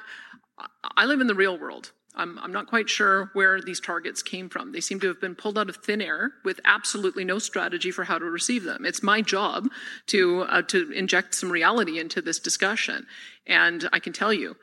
I 0.97 1.05
live 1.05 1.21
in 1.21 1.27
the 1.27 1.35
real 1.35 1.59
world. 1.59 1.93
I'm, 2.17 2.39
I'm 2.39 2.53
not 2.53 2.67
quite 2.67 2.89
sure 2.89 3.31
where 3.35 3.61
these 3.61 3.79
targets 3.79 4.23
came 4.23 4.49
from. 4.49 4.73
They 4.73 4.81
seem 4.81 4.99
to 5.01 5.09
have 5.09 5.21
been 5.21 5.35
pulled 5.35 5.59
out 5.59 5.69
of 5.69 5.77
thin 5.77 6.01
air 6.01 6.33
with 6.45 6.61
absolutely 6.65 7.25
no 7.25 7.39
strategy 7.39 7.91
for 7.91 8.05
how 8.05 8.19
to 8.19 8.25
receive 8.25 8.65
them. 8.65 8.87
It's 8.87 9.03
my 9.03 9.21
job 9.21 9.69
to 10.07 10.43
uh, 10.43 10.63
to 10.63 10.91
inject 10.93 11.35
some 11.35 11.53
reality 11.53 11.99
into 11.99 12.23
this 12.23 12.39
discussion, 12.39 13.07
and 13.47 13.89
I 13.93 13.99
can 13.99 14.15
tell 14.15 14.33
you, 14.33 14.57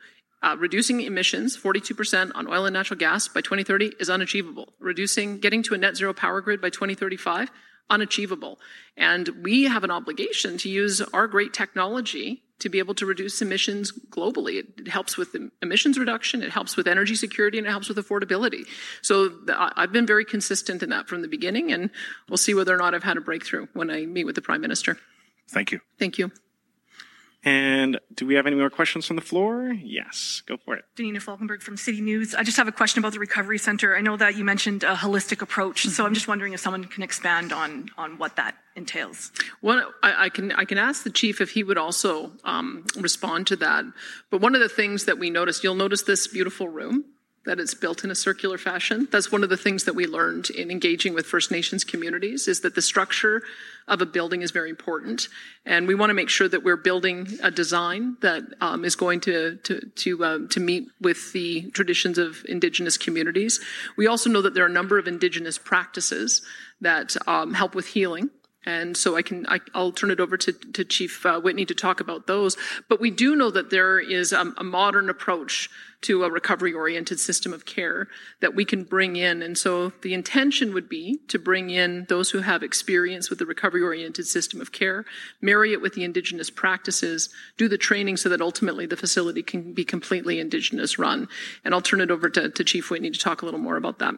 uh, 0.44 0.56
reducing 0.58 1.00
emissions 1.00 1.56
42% 1.56 2.32
on 2.34 2.46
oil 2.46 2.66
and 2.66 2.74
natural 2.74 2.98
gas 2.98 3.28
by 3.28 3.40
2030 3.40 3.94
is 3.98 4.10
unachievable. 4.10 4.74
Reducing, 4.78 5.38
getting 5.38 5.62
to 5.64 5.74
a 5.74 5.78
net 5.78 5.96
zero 5.96 6.12
power 6.12 6.42
grid 6.42 6.60
by 6.60 6.68
2035, 6.68 7.50
unachievable. 7.88 8.58
And 8.96 9.28
we 9.42 9.64
have 9.64 9.84
an 9.84 9.90
obligation 9.90 10.58
to 10.58 10.68
use 10.68 11.00
our 11.00 11.26
great 11.26 11.54
technology 11.54 12.42
to 12.58 12.68
be 12.68 12.78
able 12.78 12.94
to 12.94 13.06
reduce 13.06 13.40
emissions 13.42 13.90
globally. 14.10 14.62
It, 14.78 14.88
helps 14.88 15.16
with 15.16 15.34
emissions 15.62 15.98
reduction, 15.98 16.42
it 16.42 16.50
helps 16.50 16.76
with 16.76 16.86
energy 16.86 17.14
security, 17.14 17.58
and 17.58 17.66
it 17.66 17.70
helps 17.70 17.88
with 17.88 17.96
affordability. 17.96 18.66
So 19.02 19.32
I've 19.48 19.92
been 19.92 20.06
very 20.06 20.24
consistent 20.24 20.82
in 20.82 20.90
that 20.90 21.08
from 21.08 21.22
the 21.22 21.28
beginning, 21.28 21.72
and 21.72 21.90
we'll 22.28 22.36
see 22.36 22.54
whether 22.54 22.74
or 22.74 22.78
not 22.78 22.94
I've 22.94 23.02
had 23.02 23.16
a 23.16 23.22
breakthrough 23.22 23.66
when 23.72 23.90
I 23.90 24.06
meet 24.06 24.24
with 24.24 24.34
the 24.34 24.42
Prime 24.42 24.60
Minister. 24.60 24.98
Thank 25.48 25.72
you. 25.72 25.80
Thank 25.98 26.18
you. 26.18 26.30
And 27.44 28.00
do 28.14 28.26
we 28.26 28.34
have 28.34 28.46
any 28.46 28.56
more 28.56 28.70
questions 28.70 29.06
from 29.06 29.16
the 29.16 29.22
floor? 29.22 29.68
Yes, 29.68 30.42
go 30.46 30.56
for 30.56 30.76
it. 30.76 30.84
Danina 30.96 31.22
Falkenberg 31.22 31.60
from 31.60 31.76
City 31.76 32.00
News. 32.00 32.34
I 32.34 32.42
just 32.42 32.56
have 32.56 32.68
a 32.68 32.72
question 32.72 33.00
about 33.00 33.12
the 33.12 33.18
Recovery 33.18 33.58
Center. 33.58 33.94
I 33.94 34.00
know 34.00 34.16
that 34.16 34.34
you 34.34 34.44
mentioned 34.44 34.82
a 34.82 34.94
holistic 34.94 35.42
approach, 35.42 35.86
so 35.86 36.06
I'm 36.06 36.14
just 36.14 36.26
wondering 36.26 36.54
if 36.54 36.60
someone 36.60 36.84
can 36.84 37.02
expand 37.02 37.52
on, 37.52 37.90
on 37.98 38.16
what 38.16 38.36
that 38.36 38.56
entails. 38.76 39.30
Well, 39.60 39.92
I, 40.02 40.24
I 40.24 40.28
can 40.30 40.52
I 40.52 40.64
can 40.64 40.78
ask 40.78 41.04
the 41.04 41.10
chief 41.10 41.40
if 41.40 41.50
he 41.50 41.62
would 41.62 41.78
also 41.78 42.32
um, 42.44 42.84
respond 42.96 43.46
to 43.48 43.56
that. 43.56 43.84
But 44.30 44.40
one 44.40 44.54
of 44.54 44.60
the 44.60 44.68
things 44.68 45.04
that 45.04 45.18
we 45.18 45.30
noticed, 45.30 45.62
you'll 45.62 45.74
notice 45.74 46.02
this 46.02 46.26
beautiful 46.26 46.68
room 46.68 47.04
that 47.44 47.60
it's 47.60 47.74
built 47.74 48.04
in 48.04 48.10
a 48.10 48.14
circular 48.14 48.56
fashion. 48.58 49.06
That's 49.10 49.30
one 49.30 49.42
of 49.42 49.50
the 49.50 49.56
things 49.56 49.84
that 49.84 49.94
we 49.94 50.06
learned 50.06 50.50
in 50.50 50.70
engaging 50.70 51.14
with 51.14 51.26
First 51.26 51.50
Nations 51.50 51.84
communities 51.84 52.48
is 52.48 52.60
that 52.60 52.74
the 52.74 52.82
structure 52.82 53.42
of 53.86 54.00
a 54.00 54.06
building 54.06 54.42
is 54.42 54.50
very 54.50 54.70
important, 54.70 55.28
and 55.66 55.86
we 55.86 55.94
want 55.94 56.10
to 56.10 56.14
make 56.14 56.30
sure 56.30 56.48
that 56.48 56.64
we're 56.64 56.76
building 56.76 57.28
a 57.42 57.50
design 57.50 58.16
that 58.22 58.42
um, 58.60 58.84
is 58.84 58.96
going 58.96 59.20
to 59.20 59.56
to 59.64 59.80
to 59.80 60.24
um, 60.24 60.48
to 60.48 60.60
meet 60.60 60.88
with 61.00 61.32
the 61.32 61.70
traditions 61.72 62.16
of 62.16 62.44
Indigenous 62.48 62.96
communities. 62.96 63.60
We 63.96 64.06
also 64.06 64.30
know 64.30 64.42
that 64.42 64.54
there 64.54 64.64
are 64.64 64.68
a 64.68 64.72
number 64.72 64.98
of 64.98 65.06
Indigenous 65.06 65.58
practices 65.58 66.42
that 66.80 67.16
um, 67.26 67.54
help 67.54 67.74
with 67.74 67.88
healing 67.88 68.30
and 68.66 68.96
so 68.96 69.16
I 69.16 69.22
can, 69.22 69.46
I, 69.46 69.60
will 69.74 69.92
turn 69.92 70.10
it 70.10 70.20
over 70.20 70.36
to, 70.36 70.52
to 70.52 70.84
Chief 70.84 71.24
uh, 71.26 71.40
Whitney 71.40 71.64
to 71.66 71.74
talk 71.74 72.00
about 72.00 72.26
those. 72.26 72.56
But 72.88 73.00
we 73.00 73.10
do 73.10 73.36
know 73.36 73.50
that 73.50 73.70
there 73.70 73.98
is 73.98 74.32
a, 74.32 74.52
a 74.56 74.64
modern 74.64 75.10
approach 75.10 75.68
to 76.04 76.22
a 76.22 76.30
recovery 76.30 76.72
oriented 76.72 77.18
system 77.18 77.52
of 77.52 77.64
care 77.64 78.08
that 78.40 78.54
we 78.54 78.64
can 78.64 78.84
bring 78.84 79.16
in. 79.16 79.42
And 79.42 79.56
so 79.56 79.92
the 80.02 80.12
intention 80.12 80.74
would 80.74 80.88
be 80.88 81.20
to 81.28 81.38
bring 81.38 81.70
in 81.70 82.04
those 82.08 82.30
who 82.30 82.40
have 82.40 82.62
experience 82.62 83.30
with 83.30 83.38
the 83.38 83.46
recovery 83.46 83.82
oriented 83.82 84.26
system 84.26 84.60
of 84.60 84.70
care, 84.70 85.06
marry 85.40 85.72
it 85.72 85.80
with 85.80 85.94
the 85.94 86.04
indigenous 86.04 86.50
practices, 86.50 87.30
do 87.56 87.68
the 87.68 87.78
training 87.78 88.18
so 88.18 88.28
that 88.28 88.42
ultimately 88.42 88.84
the 88.84 88.96
facility 88.96 89.42
can 89.42 89.72
be 89.72 89.84
completely 89.84 90.38
indigenous 90.38 90.98
run. 90.98 91.26
And 91.64 91.74
I'll 91.74 91.80
turn 91.80 92.02
it 92.02 92.10
over 92.10 92.28
to, 92.28 92.50
to 92.50 92.64
Chief 92.64 92.90
Whitney 92.90 93.10
to 93.10 93.18
talk 93.18 93.40
a 93.40 93.46
little 93.46 93.60
more 93.60 93.76
about 93.76 93.98
that. 94.00 94.14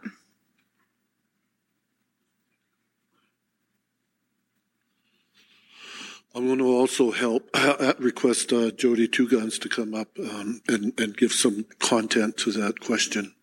I'm 6.36 6.46
going 6.46 6.58
to 6.58 6.66
also 6.66 7.12
help 7.12 7.48
uh, 7.54 7.94
request 7.98 8.52
uh, 8.52 8.70
Jody 8.70 9.08
Two 9.08 9.26
Guns 9.26 9.58
to 9.60 9.70
come 9.70 9.94
up 9.94 10.08
um, 10.18 10.60
and, 10.68 10.92
and 11.00 11.16
give 11.16 11.32
some 11.32 11.64
content 11.78 12.36
to 12.38 12.52
that 12.52 12.80
question. 12.80 13.34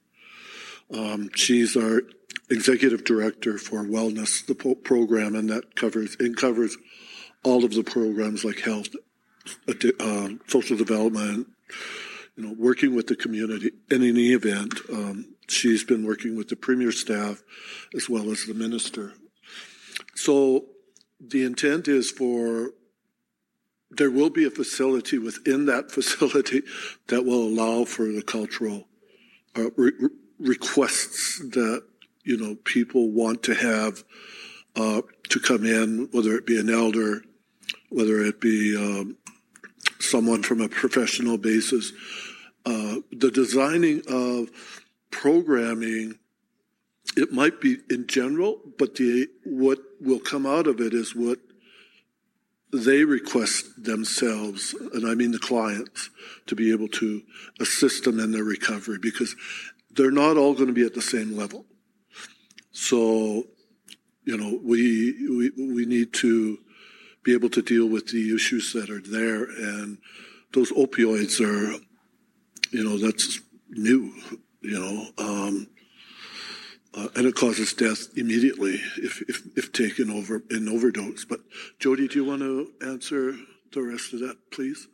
Um, 0.94 1.32
she's 1.34 1.76
our 1.76 2.04
executive 2.52 3.04
director 3.04 3.58
for 3.58 3.84
wellness, 3.84 4.46
the 4.46 4.54
po- 4.54 4.76
program, 4.76 5.34
and 5.34 5.50
that 5.50 5.76
covers 5.76 6.16
it 6.20 6.38
covers 6.38 6.78
all 7.44 7.66
of 7.66 7.74
the 7.74 7.84
programs 7.84 8.46
like 8.46 8.60
health, 8.60 8.90
uh, 9.68 10.30
social 10.46 10.78
development, 10.78 11.48
you 12.36 12.44
know, 12.44 12.56
working 12.60 12.96
with 12.96 13.08
the 13.08 13.16
community. 13.16 13.72
And 13.90 14.04
In 14.04 14.12
any 14.12 14.34
event, 14.34 14.76
um, 14.92 15.34
she's 15.48 15.84
been 15.84 16.06
working 16.06 16.38
with 16.38 16.50
the 16.50 16.56
premier 16.56 16.92
staff 16.92 17.42
as 17.96 18.08
well 18.08 18.30
as 18.30 18.46
the 18.46 18.54
minister. 18.54 19.14
So 20.14 20.66
the 21.20 21.44
intent 21.44 21.88
is 21.88 22.12
for 22.12 22.74
there 23.98 24.12
will 24.12 24.30
be 24.30 24.46
a 24.46 24.50
facility 24.50 25.18
within 25.18 25.66
that 25.66 25.92
facility 25.92 26.62
that 27.08 27.26
will 27.26 27.44
allow 27.44 27.86
for 27.86 28.06
the 28.12 28.22
cultural 28.22 28.88
uh, 29.56 29.70
re- 29.76 30.10
requests 30.40 31.40
that 31.40 31.84
you 32.24 32.38
know 32.38 32.56
people 32.64 33.12
want 33.12 33.44
to 33.44 33.54
have 33.54 34.04
uh, 34.76 35.02
to 35.30 35.40
come 35.40 35.66
in, 35.66 36.10
whether 36.12 36.34
it 36.36 36.46
be 36.46 36.60
an 36.60 36.70
elder, 36.70 37.24
whether 37.90 38.22
it 38.22 38.42
be 38.42 38.76
um, 38.76 39.18
someone 40.00 40.44
from 40.44 40.62
a 40.62 40.70
professional 40.70 41.38
basis. 41.38 41.92
Uh, 42.66 42.98
the 43.12 43.30
designing 43.30 44.02
of 44.08 44.50
programming, 45.12 46.18
it 47.18 47.32
might 47.32 47.62
be 47.62 47.78
in 47.90 48.08
general, 48.08 48.60
but 48.80 48.96
the 48.96 49.28
what 49.44 49.80
will 50.00 50.20
come 50.20 50.46
out 50.46 50.66
of 50.66 50.80
it 50.80 50.94
is 50.94 51.16
what 51.16 51.40
they 52.74 53.04
request 53.04 53.84
themselves, 53.84 54.74
and 54.94 55.08
I 55.08 55.14
mean 55.14 55.32
the 55.32 55.40
clients, 55.40 56.10
to 56.48 56.56
be 56.56 56.72
able 56.72 56.88
to 56.90 57.22
assist 57.60 58.04
them 58.04 58.20
in 58.20 58.32
their 58.32 58.44
recovery 58.44 58.98
because 59.00 59.36
they're 59.92 60.12
not 60.12 60.38
all 60.38 60.56
going 60.56 60.68
to 60.68 60.74
be 60.74 60.86
at 60.86 60.96
the 60.96 61.02
same 61.02 61.38
level. 61.38 61.66
So, 62.72 63.46
you 64.26 64.38
know, 64.38 64.60
we, 64.64 65.28
we, 65.30 65.52
we 65.56 65.86
need 65.86 66.14
to 66.16 66.58
be 67.24 67.34
able 67.34 67.50
to 67.50 67.62
deal 67.62 67.88
with 67.88 68.08
the 68.08 68.34
issues 68.34 68.74
that 68.74 68.90
are 68.90 69.02
there. 69.02 69.44
And 69.44 70.00
those 70.54 70.72
opioids 70.72 71.40
are, 71.40 71.80
you 72.72 72.84
know, 72.84 72.98
that's 72.98 73.40
new, 73.70 74.12
you 74.62 74.80
know. 74.80 75.24
Um, 75.24 75.68
uh, 76.94 77.08
and 77.16 77.26
it 77.26 77.36
causes 77.36 77.74
death 77.74 78.08
immediately 78.16 78.76
if, 78.98 79.22
if, 79.28 79.42
if 79.56 79.72
taken 79.72 80.10
over 80.10 80.44
in 80.50 80.68
overdose. 80.68 81.26
But 81.26 81.40
Jody, 81.80 82.08
do 82.08 82.20
you 82.20 82.26
want 82.26 82.42
to 82.42 82.72
answer 82.86 83.36
the 83.72 83.82
rest 83.82 84.14
of 84.14 84.20
that, 84.20 84.38
please? 84.52 84.88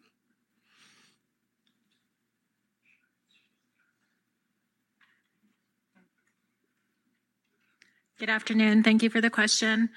Good 8.20 8.30
afternoon. 8.30 8.84
Thank 8.84 9.02
you 9.02 9.10
for 9.10 9.22
the 9.22 9.30
question. 9.30 9.90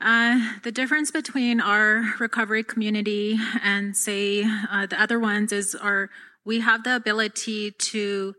Uh, 0.00 0.54
the 0.62 0.72
difference 0.72 1.10
between 1.10 1.60
our 1.60 2.14
recovery 2.20 2.62
community 2.62 3.38
and, 3.62 3.96
say, 3.96 4.44
uh, 4.70 4.86
the 4.86 5.00
other 5.00 5.18
ones 5.18 5.52
is 5.52 5.74
our 5.74 6.10
we 6.44 6.60
have 6.60 6.84
the 6.84 6.96
ability 6.96 7.72
to 7.72 8.34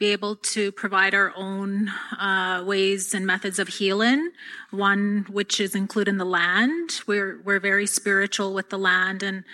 be 0.00 0.06
able 0.12 0.34
to 0.34 0.72
provide 0.72 1.14
our 1.14 1.30
own 1.36 1.90
uh, 2.18 2.64
ways 2.66 3.12
and 3.12 3.26
methods 3.26 3.58
of 3.58 3.68
healing. 3.68 4.30
One 4.70 5.26
which 5.28 5.60
is 5.60 5.74
including 5.74 6.16
the 6.16 6.24
land. 6.24 7.02
We're 7.06 7.40
we're 7.44 7.60
very 7.60 7.86
spiritual 7.86 8.54
with 8.54 8.70
the 8.70 8.78
land, 8.78 9.22
and 9.22 9.44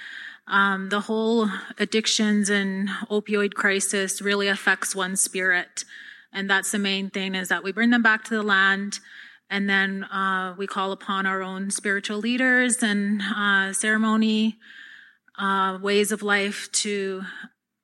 um, 0.47 0.89
the 0.89 1.01
whole 1.01 1.51
addictions 1.79 2.49
and 2.49 2.89
opioid 3.11 3.55
crisis 3.55 4.23
really 4.23 4.47
affects 4.47 4.95
one's 4.95 5.21
spirit. 5.21 5.85
And 6.33 6.49
that's 6.49 6.71
the 6.71 6.79
main 6.79 7.11
thing 7.11 7.35
is 7.35 7.49
that 7.49 7.65
we 7.65 7.73
bring 7.73 7.91
them 7.91 8.03
back 8.03 8.23
to 8.25 8.35
the 8.35 8.43
land, 8.43 9.01
and 9.51 9.69
then 9.69 10.05
uh, 10.05 10.55
we 10.57 10.69
call 10.69 10.93
upon 10.93 11.27
our 11.27 11.43
own 11.43 11.71
spiritual 11.73 12.19
leaders 12.19 12.85
and 12.85 13.21
uh, 13.21 13.73
ceremony 13.73 14.59
uh, 15.39 15.79
ways 15.83 16.13
of 16.13 16.23
life 16.23 16.71
to 16.73 17.23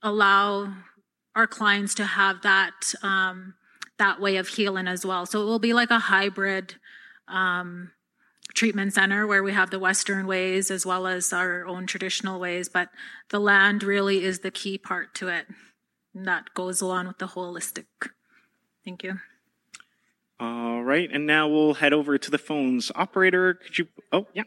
allow 0.01 0.73
our 1.35 1.47
clients 1.47 1.95
to 1.95 2.05
have 2.05 2.43
that 2.43 2.95
um, 3.03 3.55
that 3.99 4.21
way 4.21 4.37
of 4.37 4.49
healing 4.49 4.89
as 4.89 5.07
well. 5.07 5.27
So 5.27 5.43
it 5.43 5.45
will 5.45 5.59
be 5.59 5.73
like 5.73 5.91
a 5.91 5.99
hybrid 5.99 6.75
um, 7.29 7.93
treatment 8.55 8.93
center 8.93 9.27
where 9.27 9.43
we 9.43 9.53
have 9.53 9.71
the 9.71 9.79
Western 9.79 10.27
ways 10.27 10.71
as 10.71 10.85
well 10.85 11.07
as 11.07 11.33
our 11.33 11.67
own 11.67 11.87
traditional 11.87 12.41
ways. 12.41 12.69
But 12.69 12.89
the 13.31 13.39
land 13.39 13.83
really 13.83 14.25
is 14.25 14.41
the 14.41 14.51
key 14.51 14.79
part 14.79 15.15
to 15.17 15.29
it. 15.29 15.47
And 16.15 16.27
that 16.27 16.53
goes 16.55 16.81
along 16.81 17.07
with 17.07 17.19
the 17.19 17.29
holistic. 17.29 17.87
Thank 18.85 19.03
you. 19.03 19.21
All 20.41 20.83
right, 20.83 21.09
and 21.13 21.25
now 21.25 21.47
we'll 21.47 21.75
head 21.75 21.93
over 21.93 22.19
to 22.19 22.31
the 22.31 22.39
phones. 22.39 22.91
Operator, 22.97 23.55
could 23.55 23.79
you? 23.79 23.87
Oh, 24.11 24.27
yeah. 24.35 24.43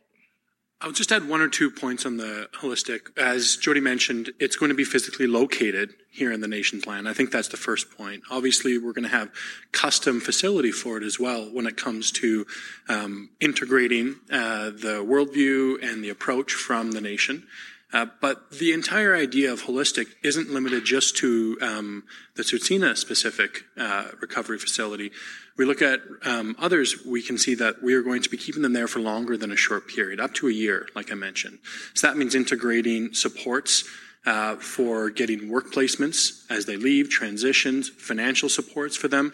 I'll 0.82 0.92
just 0.92 1.12
add 1.12 1.30
one 1.30 1.40
or 1.40 1.48
two 1.48 1.72
points 1.72 2.06
on 2.06 2.18
the 2.18 2.50
holistic. 2.60 3.18
As 3.18 3.56
Jody 3.56 3.80
mentioned, 3.80 4.32
it's 4.38 4.58
going 4.58 4.70
to 4.70 4.76
be 4.76 4.84
physically 4.84 5.26
located 5.26 5.94
here 6.16 6.32
in 6.32 6.42
the 6.42 6.48
nation's 6.48 6.88
land. 6.88 7.08
I 7.10 7.14
think 7.14 7.32
that's 7.32 7.50
the 7.50 7.58
first 7.58 7.92
point. 7.98 8.24
Obviously, 8.32 8.78
we're 8.78 8.94
going 8.94 9.04
to 9.04 9.10
have 9.10 9.30
custom 9.72 10.20
facility 10.22 10.72
for 10.72 10.98
it 10.98 11.04
as 11.04 11.20
well 11.20 11.46
when 11.46 11.68
it 11.68 11.76
comes 11.76 12.12
to 12.14 12.46
um, 12.88 13.30
integrating 13.40 14.16
uh, 14.32 14.70
the 14.70 15.04
worldview 15.06 15.84
and 15.84 16.04
the 16.04 16.10
approach 16.10 16.54
from 16.54 16.92
the 16.92 17.02
nation. 17.02 17.48
Uh, 17.94 18.08
but 18.20 18.52
the 18.52 18.74
entire 18.74 19.16
idea 19.16 19.52
of 19.52 19.64
holistic 19.64 20.08
isn't 20.24 20.50
limited 20.50 20.84
just 20.84 21.16
to 21.18 21.58
um, 21.62 22.04
the 22.36 22.44
Tsuut'ina 22.44 22.98
specific 22.98 23.64
uh, 23.78 24.08
recovery 24.20 24.58
facility. 24.58 25.12
We 25.58 25.64
look 25.64 25.82
at 25.82 26.02
um, 26.26 26.56
others, 26.60 27.06
we 27.06 27.22
can 27.22 27.38
see 27.38 27.56
that 27.56 27.82
we 27.82 27.94
are 27.94 28.02
going 28.02 28.22
to 28.24 28.30
be 28.30 28.38
keeping 28.38 28.64
them 28.64 28.74
there 28.74 28.88
for 28.88 29.00
longer 29.00 29.38
than 29.38 29.52
a 29.52 29.56
short 29.56 29.88
period, 29.88 30.20
up 30.20 30.34
to 30.36 30.48
a 30.48 30.52
year, 30.52 30.90
like 30.96 31.12
I 31.12 31.16
mentioned. 31.16 31.60
So 31.94 32.08
that 32.08 32.18
means 32.18 32.36
integrating 32.36 33.14
supports 33.14 33.86
uh, 34.26 34.56
for 34.56 35.10
getting 35.10 35.50
work 35.50 35.72
placements 35.72 36.44
as 36.50 36.66
they 36.66 36.78
leave, 36.78 37.10
transitions, 37.10 37.90
financial 37.90 38.50
supports 38.50 38.96
for 38.96 39.08
them 39.08 39.34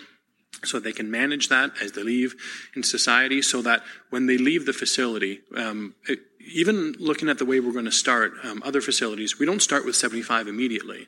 so 0.63 0.79
they 0.79 0.91
can 0.91 1.09
manage 1.09 1.49
that 1.49 1.71
as 1.81 1.93
they 1.93 2.03
leave 2.03 2.35
in 2.75 2.83
society 2.83 3.41
so 3.41 3.61
that 3.61 3.83
when 4.09 4.27
they 4.27 4.37
leave 4.37 4.65
the 4.65 4.73
facility, 4.73 5.41
um, 5.55 5.95
it, 6.07 6.19
even 6.53 6.93
looking 6.99 7.29
at 7.29 7.37
the 7.37 7.45
way 7.45 7.59
we're 7.59 7.71
going 7.71 7.85
to 7.85 7.91
start 7.91 8.33
um, 8.43 8.61
other 8.65 8.81
facilities, 8.81 9.39
we 9.39 9.45
don't 9.45 9.61
start 9.61 9.85
with 9.85 9.95
75 9.95 10.47
immediately. 10.47 11.07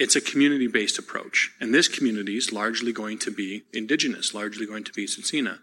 It's 0.00 0.16
a 0.16 0.20
community 0.22 0.66
based 0.66 0.98
approach. 0.98 1.52
And 1.60 1.74
this 1.74 1.86
community 1.86 2.38
is 2.38 2.54
largely 2.54 2.90
going 2.90 3.18
to 3.18 3.30
be 3.30 3.64
indigenous, 3.74 4.32
largely 4.32 4.64
going 4.64 4.82
to 4.84 4.92
be 4.94 5.04
Tsuut'ina. 5.04 5.58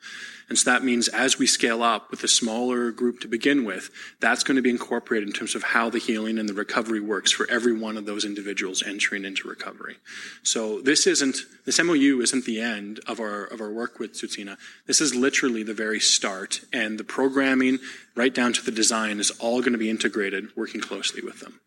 And 0.48 0.60
so 0.60 0.70
that 0.70 0.84
means 0.84 1.08
as 1.08 1.40
we 1.40 1.48
scale 1.48 1.82
up 1.82 2.12
with 2.12 2.24
a 2.24 2.28
smaller 2.28 2.92
group 2.92 3.20
to 3.22 3.28
begin 3.28 3.66
with, 3.66 3.90
that's 4.20 4.44
going 4.44 4.56
to 4.56 4.62
be 4.62 4.70
incorporated 4.70 5.28
in 5.28 5.34
terms 5.34 5.56
of 5.56 5.64
how 5.64 5.90
the 5.90 5.98
healing 5.98 6.38
and 6.38 6.48
the 6.48 6.54
recovery 6.54 7.00
works 7.00 7.32
for 7.32 7.50
every 7.50 7.74
one 7.74 7.98
of 7.98 8.06
those 8.06 8.24
individuals 8.24 8.84
entering 8.84 9.26
into 9.26 9.50
recovery. 9.50 9.96
So 10.44 10.82
this 10.82 11.08
isn't, 11.08 11.40
this 11.66 11.84
MOU 11.84 12.22
isn't 12.22 12.46
the 12.46 12.62
end 12.62 13.00
of 13.08 13.20
our, 13.20 13.46
of 13.46 13.60
our 13.60 13.72
work 13.72 13.98
with 13.98 14.14
Tsuut'ina. 14.14 14.58
This 14.86 15.02
is 15.02 15.16
literally 15.16 15.64
the 15.64 15.74
very 15.74 16.00
start. 16.00 16.62
And 16.72 17.00
the 17.00 17.04
programming, 17.04 17.80
right 18.14 18.36
down 18.36 18.54
to 18.54 18.64
the 18.64 18.72
design, 18.72 19.20
is 19.20 19.32
all 19.40 19.62
going 19.62 19.74
to 19.74 19.80
be 19.80 19.90
integrated, 19.90 20.56
working 20.56 20.80
closely 20.80 21.24
with 21.24 21.40
them. 21.40 21.60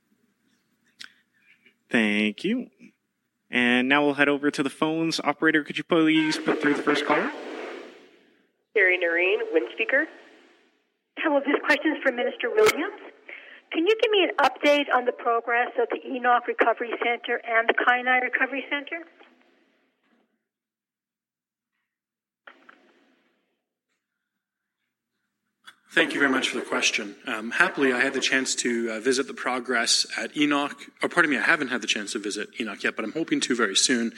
Thank 1.90 2.44
you. 2.44 2.66
And 3.50 3.88
now 3.88 4.05
we'll 4.05 4.14
head 4.14 4.29
over 4.29 4.50
to 4.50 4.62
the 4.62 4.70
phones. 4.70 5.20
Operator, 5.20 5.64
could 5.64 5.76
you 5.76 5.85
please 5.85 6.38
put 6.38 6.62
through 6.62 6.74
the 6.74 6.83
first 6.83 7.05
caller? 7.05 7.31
Carrie 8.74 8.98
Noreen, 8.98 9.40
Windspeaker. 9.53 10.05
Hello, 11.18 11.40
this 11.40 11.59
question 11.66 11.92
is 11.96 12.03
for 12.03 12.12
Minister 12.12 12.48
Williams. 12.48 13.03
Can 13.72 13.87
you 13.87 13.94
give 14.00 14.11
me 14.11 14.22
an 14.22 14.35
update 14.38 14.87
on 14.94 15.05
the 15.05 15.12
progress 15.12 15.70
of 15.81 15.88
the 15.90 15.98
Enoch 16.09 16.46
Recovery 16.46 16.90
Center 17.03 17.40
and 17.42 17.68
the 17.68 17.74
Kainai 17.74 18.22
Recovery 18.22 18.64
Center? 18.70 19.05
Thank 25.92 26.14
you 26.14 26.20
very 26.20 26.31
much 26.31 26.50
for 26.50 26.59
the 26.61 26.64
question. 26.64 27.16
Um, 27.26 27.50
happily, 27.50 27.92
I 27.92 27.98
had 27.98 28.12
the 28.12 28.20
chance 28.20 28.55
to 28.57 28.92
uh, 28.92 29.00
visit 29.00 29.26
the 29.26 29.35
progress 29.35 30.07
at 30.16 30.37
Enoch. 30.37 30.76
Or 31.03 31.09
pardon 31.09 31.33
me, 31.33 31.37
I 31.37 31.42
haven't 31.42 31.66
had 31.66 31.83
the 31.83 31.88
chance 31.88 32.12
to 32.12 32.20
visit 32.20 32.48
Enoch 32.61 32.85
yet, 32.85 32.94
but 32.94 33.05
I'm 33.05 33.11
hoping 33.11 33.40
to 33.40 33.57
very 33.57 33.74
soon. 33.74 34.12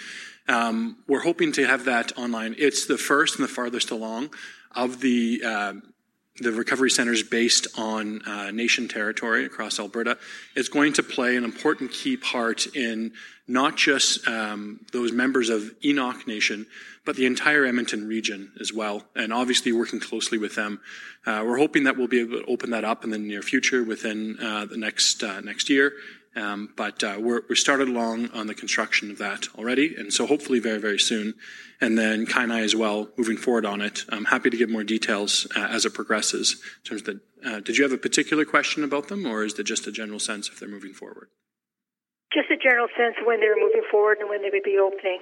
Um, 0.48 0.98
we're 1.08 1.22
hoping 1.22 1.50
to 1.52 1.64
have 1.66 1.86
that 1.86 2.12
online. 2.18 2.54
It's 2.58 2.84
the 2.84 2.98
first 2.98 3.36
and 3.36 3.44
the 3.44 3.48
farthest 3.48 3.90
along 3.90 4.34
of 4.72 5.00
the 5.00 5.42
uh, 5.42 5.72
the 6.40 6.52
recovery 6.52 6.90
centers 6.90 7.22
based 7.22 7.66
on 7.76 8.22
uh, 8.22 8.50
nation 8.50 8.88
territory 8.88 9.44
across 9.44 9.78
Alberta. 9.78 10.16
It's 10.56 10.68
going 10.68 10.94
to 10.94 11.02
play 11.02 11.36
an 11.36 11.44
important 11.44 11.92
key 11.92 12.16
part 12.16 12.74
in 12.74 13.12
not 13.46 13.76
just 13.76 14.26
um, 14.26 14.80
those 14.92 15.12
members 15.12 15.50
of 15.50 15.70
Enoch 15.84 16.26
Nation, 16.26 16.66
but 17.04 17.16
the 17.16 17.26
entire 17.26 17.66
Edmonton 17.66 18.08
region 18.08 18.52
as 18.60 18.72
well, 18.72 19.02
and 19.14 19.32
obviously 19.32 19.72
working 19.72 20.00
closely 20.00 20.38
with 20.38 20.54
them. 20.54 20.80
Uh, 21.26 21.42
we're 21.44 21.58
hoping 21.58 21.84
that 21.84 21.96
we'll 21.96 22.08
be 22.08 22.20
able 22.20 22.40
to 22.40 22.46
open 22.46 22.70
that 22.70 22.84
up 22.84 23.04
in 23.04 23.10
the 23.10 23.18
near 23.18 23.42
future 23.42 23.84
within 23.84 24.38
uh, 24.40 24.64
the 24.64 24.76
next 24.76 25.22
uh, 25.22 25.40
next 25.40 25.68
year. 25.68 25.92
Um, 26.34 26.72
but 26.76 27.04
uh, 27.04 27.16
we're, 27.18 27.42
we're 27.48 27.56
started 27.56 27.88
along 27.88 28.30
on 28.30 28.46
the 28.46 28.54
construction 28.54 29.10
of 29.10 29.18
that 29.18 29.48
already, 29.56 29.94
and 29.94 30.12
so 30.12 30.26
hopefully 30.26 30.60
very 30.60 30.78
very 30.78 30.98
soon. 30.98 31.34
And 31.80 31.98
then 31.98 32.26
Kainai 32.26 32.62
as 32.62 32.76
well, 32.76 33.08
moving 33.18 33.36
forward 33.36 33.66
on 33.66 33.80
it. 33.80 34.04
I'm 34.08 34.26
happy 34.26 34.50
to 34.50 34.56
give 34.56 34.70
more 34.70 34.84
details 34.84 35.46
uh, 35.56 35.66
as 35.70 35.84
it 35.84 35.94
progresses. 35.94 36.52
In 36.84 36.88
terms 36.88 37.02
of 37.02 37.06
the, 37.06 37.20
uh, 37.44 37.60
did 37.60 37.76
you 37.76 37.82
have 37.82 37.92
a 37.92 37.98
particular 37.98 38.44
question 38.44 38.84
about 38.84 39.08
them, 39.08 39.26
or 39.26 39.44
is 39.44 39.58
it 39.58 39.64
just 39.64 39.86
a 39.86 39.92
general 39.92 40.20
sense 40.20 40.48
if 40.48 40.60
they're 40.60 40.68
moving 40.68 40.94
forward? 40.94 41.28
Just 42.32 42.50
a 42.50 42.56
general 42.56 42.88
sense 42.96 43.16
when 43.26 43.40
they're 43.40 43.60
moving 43.60 43.82
forward 43.90 44.18
and 44.20 44.28
when 44.28 44.40
they 44.42 44.48
would 44.50 44.62
be 44.62 44.78
opening. 44.78 45.20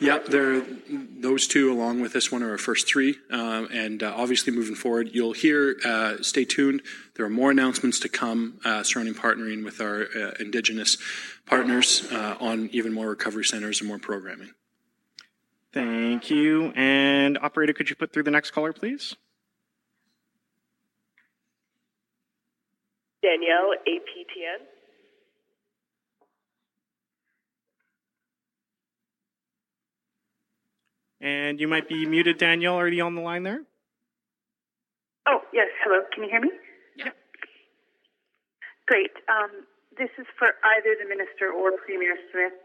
Yeah, 0.00 0.18
they're, 0.18 0.64
those 0.88 1.46
two, 1.46 1.70
along 1.70 2.00
with 2.00 2.14
this 2.14 2.32
one, 2.32 2.42
are 2.42 2.52
our 2.52 2.58
first 2.58 2.88
three. 2.88 3.16
Uh, 3.30 3.66
and 3.70 4.02
uh, 4.02 4.14
obviously, 4.16 4.50
moving 4.50 4.74
forward, 4.74 5.10
you'll 5.12 5.34
hear, 5.34 5.76
uh, 5.84 6.16
stay 6.22 6.46
tuned. 6.46 6.80
There 7.16 7.26
are 7.26 7.30
more 7.30 7.50
announcements 7.50 8.00
to 8.00 8.08
come 8.08 8.60
uh, 8.64 8.82
surrounding 8.82 9.14
partnering 9.14 9.62
with 9.62 9.78
our 9.80 10.04
uh, 10.04 10.32
Indigenous 10.40 10.96
partners 11.44 12.08
uh, 12.10 12.36
on 12.40 12.70
even 12.72 12.94
more 12.94 13.10
recovery 13.10 13.44
centers 13.44 13.80
and 13.80 13.88
more 13.88 13.98
programming. 13.98 14.52
Thank 15.74 16.30
you. 16.30 16.72
And, 16.74 17.36
operator, 17.36 17.74
could 17.74 17.90
you 17.90 17.96
put 17.96 18.12
through 18.12 18.22
the 18.22 18.30
next 18.30 18.52
caller, 18.52 18.72
please? 18.72 19.16
Danielle, 23.22 23.74
APTN. 23.86 24.64
And 31.20 31.60
you 31.60 31.68
might 31.68 31.88
be 31.88 32.06
muted, 32.06 32.38
Danielle. 32.38 32.80
Are 32.80 32.88
you 32.88 33.04
on 33.04 33.14
the 33.14 33.20
line 33.20 33.42
there? 33.42 33.62
Oh, 35.28 35.40
yes. 35.52 35.68
Hello. 35.84 36.02
Can 36.14 36.24
you 36.24 36.30
hear 36.30 36.40
me? 36.40 36.50
Yeah. 36.96 37.12
Great. 38.86 39.12
Um, 39.28 39.68
this 39.98 40.08
is 40.16 40.26
for 40.38 40.48
either 40.64 40.96
the 40.96 41.08
minister 41.08 41.52
or 41.52 41.76
Premier 41.84 42.16
Smith. 42.32 42.56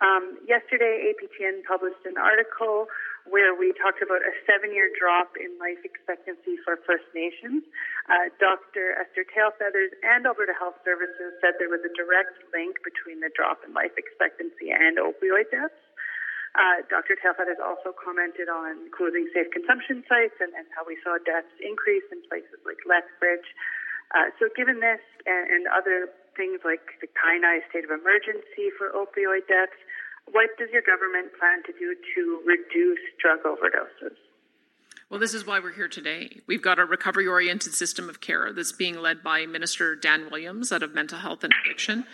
Um, 0.00 0.38
yesterday, 0.46 1.10
APTN 1.12 1.66
published 1.68 2.06
an 2.06 2.16
article 2.16 2.86
where 3.28 3.52
we 3.52 3.76
talked 3.76 4.00
about 4.00 4.24
a 4.24 4.32
seven 4.48 4.72
year 4.72 4.88
drop 4.96 5.36
in 5.36 5.52
life 5.60 5.82
expectancy 5.84 6.56
for 6.64 6.80
First 6.88 7.10
Nations. 7.12 7.66
Uh, 8.08 8.32
Dr. 8.40 8.96
Esther 8.96 9.28
Tailfeathers 9.28 9.92
and 10.00 10.24
Alberta 10.24 10.56
Health 10.56 10.80
Services 10.86 11.36
said 11.44 11.60
there 11.60 11.68
was 11.68 11.84
a 11.84 11.92
direct 11.92 12.40
link 12.56 12.80
between 12.80 13.20
the 13.20 13.28
drop 13.34 13.60
in 13.66 13.74
life 13.76 13.92
expectancy 14.00 14.72
and 14.72 14.96
opioid 14.96 15.50
deaths. 15.52 15.76
Uh, 16.58 16.82
Dr. 16.90 17.14
Tailfeathers 17.14 17.62
also 17.62 17.94
commented 17.94 18.50
on 18.50 18.90
closing 18.90 19.30
safe 19.30 19.46
consumption 19.54 20.02
sites 20.10 20.34
and, 20.42 20.50
and, 20.58 20.66
how 20.74 20.82
we 20.82 20.98
saw 21.06 21.14
deaths 21.22 21.54
increase 21.62 22.02
in 22.10 22.18
places 22.26 22.58
like 22.66 22.82
Lethbridge. 22.82 23.46
Uh, 24.10 24.34
so, 24.42 24.50
given 24.58 24.82
this 24.82 24.98
and, 25.22 25.46
and, 25.54 25.62
other 25.70 26.10
things 26.34 26.58
like 26.66 26.98
the 26.98 27.06
Kainai 27.14 27.62
state 27.70 27.86
of 27.86 27.94
emergency 27.94 28.74
for 28.74 28.90
opioid 28.90 29.46
deaths, 29.46 29.78
what 30.34 30.50
does 30.58 30.66
your 30.74 30.82
government 30.82 31.30
plan 31.38 31.62
to 31.62 31.72
do 31.78 31.94
to 31.94 32.42
reduce 32.42 33.06
drug 33.22 33.46
overdoses? 33.46 34.18
Well, 35.10 35.20
this 35.20 35.34
is 35.34 35.46
why 35.46 35.60
we're 35.60 35.72
here 35.72 35.88
today. 35.88 36.40
We've 36.46 36.60
got 36.60 36.78
a 36.78 36.84
recovery 36.84 37.26
oriented 37.26 37.72
system 37.72 38.10
of 38.10 38.20
care 38.20 38.52
that's 38.52 38.72
being 38.72 38.98
led 38.98 39.22
by 39.22 39.46
Minister 39.46 39.94
Dan 39.94 40.28
Williams 40.30 40.70
out 40.70 40.82
of 40.82 40.92
Mental 40.92 41.18
Health 41.18 41.44
and 41.44 41.54
Addiction. 41.64 42.04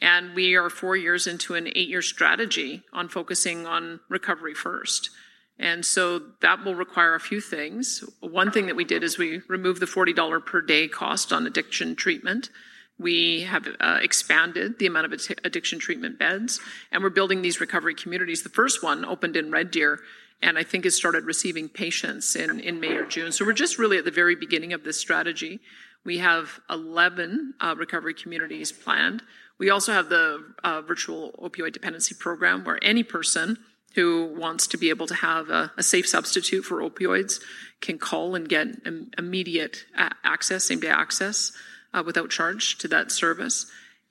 And 0.00 0.34
we 0.34 0.54
are 0.54 0.68
four 0.68 0.96
years 0.96 1.26
into 1.26 1.54
an 1.54 1.68
eight 1.68 1.88
year 1.88 2.02
strategy 2.02 2.82
on 2.92 3.08
focusing 3.08 3.66
on 3.66 4.00
recovery 4.08 4.54
first. 4.54 5.10
And 5.58 5.84
so 5.84 6.20
that 6.40 6.64
will 6.64 6.74
require 6.74 7.14
a 7.14 7.20
few 7.20 7.40
things. 7.40 8.04
One 8.20 8.50
thing 8.50 8.66
that 8.66 8.76
we 8.76 8.84
did 8.84 9.04
is 9.04 9.18
we 9.18 9.40
removed 9.48 9.80
the 9.80 9.86
$40 9.86 10.44
per 10.44 10.60
day 10.60 10.88
cost 10.88 11.32
on 11.32 11.46
addiction 11.46 11.94
treatment. 11.94 12.50
We 12.98 13.42
have 13.42 13.66
uh, 13.80 13.98
expanded 14.02 14.78
the 14.78 14.86
amount 14.86 15.12
of 15.12 15.20
addiction 15.44 15.78
treatment 15.80 16.18
beds, 16.18 16.60
and 16.92 17.02
we're 17.02 17.10
building 17.10 17.42
these 17.42 17.60
recovery 17.60 17.94
communities. 17.94 18.42
The 18.42 18.48
first 18.48 18.82
one 18.82 19.04
opened 19.04 19.36
in 19.36 19.50
Red 19.50 19.72
Deer, 19.72 19.98
and 20.40 20.56
I 20.58 20.62
think 20.62 20.84
has 20.84 20.94
started 20.94 21.24
receiving 21.24 21.68
patients 21.68 22.36
in, 22.36 22.60
in 22.60 22.78
May 22.78 22.92
or 22.92 23.04
June. 23.04 23.32
So 23.32 23.44
we're 23.44 23.52
just 23.52 23.78
really 23.78 23.98
at 23.98 24.04
the 24.04 24.12
very 24.12 24.36
beginning 24.36 24.72
of 24.72 24.84
this 24.84 25.00
strategy. 25.00 25.60
We 26.04 26.18
have 26.18 26.60
11 26.70 27.54
uh, 27.60 27.74
recovery 27.76 28.14
communities 28.14 28.70
planned. 28.70 29.22
We 29.58 29.70
also 29.70 29.92
have 29.92 30.08
the 30.08 30.44
uh, 30.62 30.82
virtual 30.82 31.32
opioid 31.40 31.72
dependency 31.72 32.14
program 32.14 32.64
where 32.64 32.78
any 32.82 33.02
person 33.02 33.58
who 33.94 34.34
wants 34.36 34.66
to 34.66 34.76
be 34.76 34.90
able 34.90 35.06
to 35.06 35.14
have 35.14 35.50
a, 35.50 35.72
a 35.76 35.82
safe 35.82 36.08
substitute 36.08 36.64
for 36.64 36.80
opioids 36.80 37.40
can 37.80 37.98
call 37.98 38.34
and 38.34 38.48
get 38.48 38.66
Im- 38.84 39.10
immediate 39.16 39.84
access, 40.24 40.64
same 40.64 40.80
day 40.80 40.88
access, 40.88 41.52
uh, 41.92 42.02
without 42.04 42.30
charge 42.30 42.76
to 42.78 42.88
that 42.88 43.12
service. 43.12 43.66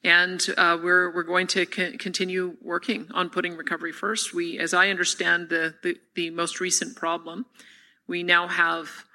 And 0.06 0.46
uh, 0.58 0.78
we're 0.82 1.14
we're 1.14 1.24
going 1.24 1.48
to 1.48 1.66
co- 1.66 1.92
continue 1.98 2.58
working 2.62 3.10
on 3.14 3.30
putting 3.30 3.56
recovery 3.56 3.92
first. 3.92 4.34
We, 4.34 4.58
as 4.60 4.74
I 4.74 4.90
understand 4.90 5.50
the, 5.50 5.76
the, 5.84 5.98
the 6.16 6.30
most 6.30 6.60
recent 6.60 6.96
problem, 6.96 7.46
we 8.08 8.24
now 8.24 8.48
have 8.48 9.06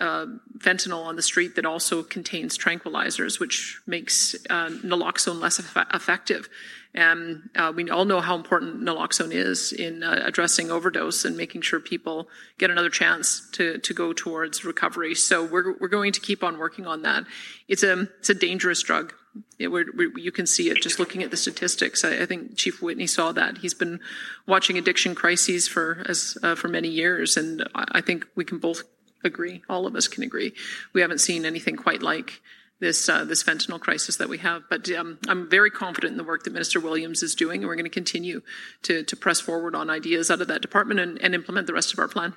uh, 0.00 0.26
fentanyl 0.58 1.04
on 1.04 1.16
the 1.16 1.22
street 1.22 1.56
that 1.56 1.66
also 1.66 2.02
contains 2.02 2.56
tranquilizers, 2.56 3.40
which 3.40 3.80
makes 3.86 4.34
uh, 4.48 4.68
naloxone 4.68 5.40
less 5.40 5.58
eff- 5.58 5.86
effective. 5.92 6.48
And 6.94 7.50
uh, 7.54 7.72
we 7.74 7.90
all 7.90 8.04
know 8.04 8.20
how 8.20 8.34
important 8.34 8.80
naloxone 8.80 9.32
is 9.32 9.72
in 9.72 10.02
uh, 10.02 10.22
addressing 10.24 10.70
overdose 10.70 11.24
and 11.24 11.36
making 11.36 11.60
sure 11.60 11.80
people 11.80 12.28
get 12.58 12.70
another 12.70 12.90
chance 12.90 13.48
to, 13.52 13.78
to 13.78 13.94
go 13.94 14.12
towards 14.12 14.64
recovery. 14.64 15.14
So 15.14 15.44
we're, 15.44 15.76
we're 15.78 15.88
going 15.88 16.12
to 16.12 16.20
keep 16.20 16.42
on 16.42 16.58
working 16.58 16.86
on 16.86 17.02
that. 17.02 17.24
It's 17.68 17.82
a, 17.82 18.08
it's 18.20 18.30
a 18.30 18.34
dangerous 18.34 18.82
drug. 18.82 19.12
It, 19.58 19.68
we're, 19.68 19.86
we're, 19.94 20.18
you 20.18 20.32
can 20.32 20.46
see 20.46 20.70
it 20.70 20.80
just 20.80 20.98
looking 20.98 21.22
at 21.22 21.30
the 21.30 21.36
statistics. 21.36 22.04
I, 22.04 22.22
I, 22.22 22.26
think 22.26 22.56
Chief 22.56 22.80
Whitney 22.80 23.06
saw 23.06 23.32
that. 23.32 23.58
He's 23.58 23.74
been 23.74 24.00
watching 24.46 24.78
addiction 24.78 25.14
crises 25.14 25.68
for 25.68 26.02
as 26.08 26.38
uh, 26.42 26.54
for 26.54 26.68
many 26.68 26.88
years, 26.88 27.36
and 27.36 27.62
I, 27.74 27.84
I 27.92 28.00
think 28.00 28.26
we 28.34 28.44
can 28.44 28.58
both 28.58 28.82
agree. 29.28 29.62
All 29.68 29.86
of 29.86 29.94
us 29.94 30.08
can 30.08 30.24
agree. 30.24 30.52
We 30.92 31.00
haven't 31.00 31.20
seen 31.20 31.44
anything 31.44 31.76
quite 31.76 32.02
like 32.02 32.40
this 32.80 33.08
uh, 33.08 33.24
this 33.24 33.42
fentanyl 33.42 33.80
crisis 33.80 34.16
that 34.16 34.28
we 34.28 34.38
have. 34.38 34.62
But 34.68 34.90
um, 34.90 35.18
I'm 35.28 35.48
very 35.48 35.70
confident 35.70 36.12
in 36.12 36.18
the 36.18 36.24
work 36.24 36.44
that 36.44 36.52
Minister 36.52 36.80
Williams 36.80 37.22
is 37.22 37.34
doing, 37.34 37.60
and 37.60 37.68
we're 37.68 37.76
going 37.76 37.84
to 37.84 37.90
continue 37.90 38.42
to 38.82 39.04
to 39.04 39.16
press 39.16 39.40
forward 39.40 39.74
on 39.74 39.90
ideas 39.90 40.30
out 40.30 40.40
of 40.40 40.48
that 40.48 40.62
department 40.62 41.00
and, 41.00 41.20
and 41.22 41.34
implement 41.34 41.66
the 41.66 41.74
rest 41.74 41.92
of 41.92 41.98
our 41.98 42.08
plan. 42.08 42.34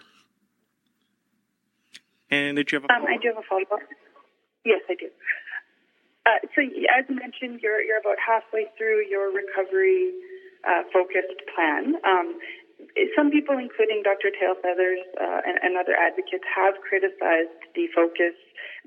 And 2.30 2.56
did 2.56 2.72
you 2.72 2.80
have 2.80 2.86
a 2.90 2.94
um, 2.94 3.06
I 3.08 3.18
do 3.22 3.30
have 3.30 3.38
a 3.38 3.48
follow 3.48 3.64
up. 3.72 3.80
Yes, 4.64 4.82
I 4.90 4.96
do. 4.96 5.10
Uh, 6.26 6.38
so, 6.54 6.62
as 6.62 7.06
mentioned, 7.10 7.62
you're, 7.64 7.82
you're 7.82 7.98
about 7.98 8.18
halfway 8.22 8.68
through 8.78 9.10
your 9.10 9.34
recovery 9.34 10.14
uh, 10.68 10.84
focused 10.94 11.42
plan. 11.56 11.96
Um, 12.06 12.38
some 13.16 13.32
people, 13.32 13.58
including 13.58 14.04
Dr. 14.04 14.30
Tailfeathers 14.36 15.02
uh, 15.20 15.42
and, 15.48 15.58
and, 15.64 15.78
other 15.78 15.96
advocates, 15.96 16.44
have 16.56 16.76
criticized 16.82 17.56
the 17.76 17.88
focus 17.96 18.36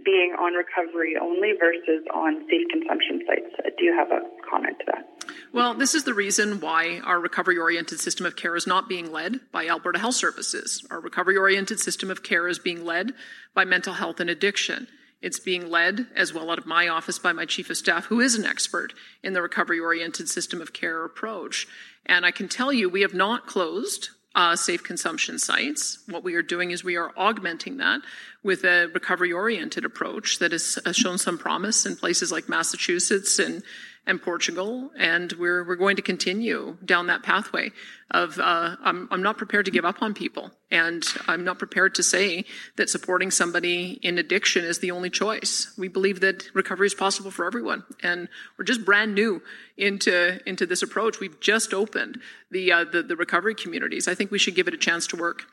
being 0.05 0.34
on 0.38 0.55
recovery 0.55 1.16
only 1.20 1.52
versus 1.59 2.05
on 2.12 2.44
safe 2.50 2.66
consumption 2.70 3.22
sites. 3.26 3.55
Do 3.78 3.84
you 3.84 3.94
have 3.96 4.11
a 4.11 4.20
comment 4.48 4.78
to 4.80 4.84
that? 4.92 5.09
Well, 5.52 5.74
this 5.74 5.94
is 5.94 6.05
the 6.05 6.14
reason 6.14 6.61
why 6.61 7.00
our 7.05 7.20
recovery 7.20 7.59
oriented 7.59 8.00
system 8.00 8.26
of 8.26 8.36
care 8.36 8.57
is 8.57 8.66
not 8.66 8.88
being 8.88 9.12
led 9.12 9.40
by 9.52 9.68
Alberta 9.68 9.98
Health 9.98 10.16
Services. 10.16 10.84
Our 10.90 11.00
recovery 11.00 11.36
oriented 11.36 11.80
system 11.80 12.11
of 12.11 12.22
care 12.22 12.48
is 12.48 12.59
being 12.59 12.84
led 12.84 13.14
by 13.55 13.64
mental 13.64 13.94
health 13.94 14.20
and 14.20 14.28
addiction. 14.28 14.88
It's 15.23 15.41
being 15.41 15.71
led 15.71 16.07
as 16.15 16.35
well 16.35 16.51
out 16.51 16.59
of 16.59 16.67
my 16.67 16.89
office 16.89 17.19
by 17.19 17.33
my 17.33 17.47
chief 17.47 17.71
of 17.71 17.77
staff, 17.77 18.07
who 18.07 18.21
is 18.21 18.35
an 18.35 18.45
expert 18.45 18.93
in 19.23 19.33
the 19.33 19.43
recovery 19.43 19.81
oriented 19.81 20.29
system 20.29 20.61
of 20.61 20.73
care 20.73 21.05
approach. 21.05 21.67
And 22.07 22.27
I 22.27 22.31
can 22.31 22.49
tell 22.49 22.73
you, 22.73 22.89
we 22.89 23.01
have 23.01 23.15
not 23.15 23.47
closed 23.47 24.11
uh, 24.35 24.57
safe 24.57 24.83
consumption 24.83 25.39
sites. 25.39 25.99
What 26.09 26.25
we 26.25 26.35
are 26.35 26.43
doing 26.43 26.71
is 26.73 26.83
we 26.83 26.97
are 26.97 27.12
augmenting 27.17 27.77
that 27.79 28.01
with 28.43 28.65
a 28.65 28.89
recovery 28.93 29.33
oriented 29.33 29.85
approach 29.85 30.39
that 30.41 30.53
has, 30.53 30.79
shown 30.93 31.19
some 31.19 31.39
promise 31.39 31.87
in 31.87 31.97
places 31.97 32.33
like 32.33 32.49
Massachusetts 32.49 33.39
and 33.39 33.62
and 34.07 34.20
Portugal, 34.20 34.90
and 34.98 35.32
we're 35.32 35.64
we're 35.64 35.76
going 35.76 35.96
to 35.96 36.02
continue 36.02 36.76
down 36.84 37.07
that 37.07 37.22
pathway 37.22 37.70
of 38.11 38.38
uh, 38.38 38.76
I'm 38.82 39.09
I'm 39.11 39.22
not 39.22 39.38
prepared 39.38 39.64
to 39.64 39.70
give 39.70 39.84
up 39.84 40.02
on 40.02 40.12
people, 40.12 40.50
and 40.70 41.02
I'm 41.26 41.42
not 41.42 41.59
prepared 41.59 41.94
to 41.94 42.02
say 42.02 42.44
that 42.76 42.90
supporting 42.90 43.30
somebody 43.30 43.98
in 44.02 44.18
addiction 44.18 44.64
is 44.64 44.80
the 44.80 44.90
only 44.90 45.09
choice. 45.09 45.72
We 45.78 45.88
believe 45.88 46.20
that 46.20 46.55
recovery 46.55 46.86
is 46.86 46.94
possible 46.94 47.30
for 47.30 47.46
everyone, 47.46 47.84
and 48.02 48.28
we're 48.59 48.66
just 48.66 48.84
brand 48.84 49.14
new 49.14 49.42
into 49.76 50.40
into 50.46 50.66
this 50.66 50.82
approach. 50.82 51.18
We've 51.18 51.40
just 51.40 51.72
opened 51.72 52.20
the 52.50 52.72
uh, 52.72 52.84
the, 52.84 53.02
the 53.02 53.16
recovery 53.16 53.55
communities. 53.55 54.07
I 54.07 54.14
think 54.14 54.30
we 54.30 54.38
should 54.38 54.55
give 54.55 54.68
it 54.68 54.74
a 54.74 54.78
chance 54.78 55.07
to 55.09 55.16
work. 55.16 55.44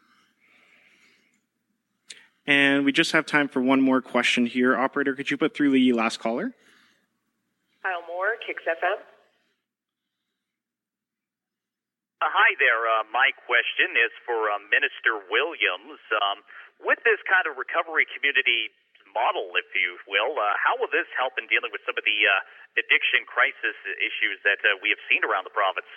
And 2.45 2.83
we 2.83 2.91
just 2.91 3.11
have 3.13 3.25
time 3.25 3.47
for 3.47 3.61
one 3.61 3.81
more 3.81 4.01
question 4.01 4.45
here. 4.45 4.75
Operator, 4.75 5.15
could 5.15 5.29
you 5.29 5.37
put 5.37 5.55
through 5.55 5.71
the 5.71 5.93
last 5.93 6.19
caller? 6.19 6.53
Kyle 7.81 8.05
Moore, 8.05 8.37
Kicks 8.45 8.61
FM. 8.61 9.01
Uh, 12.21 12.29
hi 12.29 12.53
there. 12.61 12.85
Uh, 12.85 13.09
my 13.09 13.33
question 13.49 13.97
is 13.97 14.13
for 14.21 14.53
uh, 14.53 14.61
Minister 14.69 15.17
Williams. 15.33 15.97
Um, 16.21 16.45
with 16.77 17.01
this 17.01 17.17
kind 17.25 17.49
of 17.49 17.57
recovery 17.57 18.05
community 18.13 18.69
model, 19.09 19.57
if 19.57 19.65
you 19.73 19.97
will, 20.05 20.37
uh, 20.37 20.53
how 20.61 20.77
will 20.77 20.93
this 20.93 21.09
help 21.17 21.41
in 21.41 21.49
dealing 21.49 21.73
with 21.73 21.81
some 21.81 21.97
of 21.97 22.05
the 22.05 22.19
uh, 22.29 22.45
addiction 22.77 23.25
crisis 23.25 23.73
issues 23.97 24.37
that 24.45 24.61
uh, 24.61 24.77
we 24.85 24.93
have 24.93 25.01
seen 25.09 25.25
around 25.25 25.49
the 25.49 25.55
province? 25.57 25.89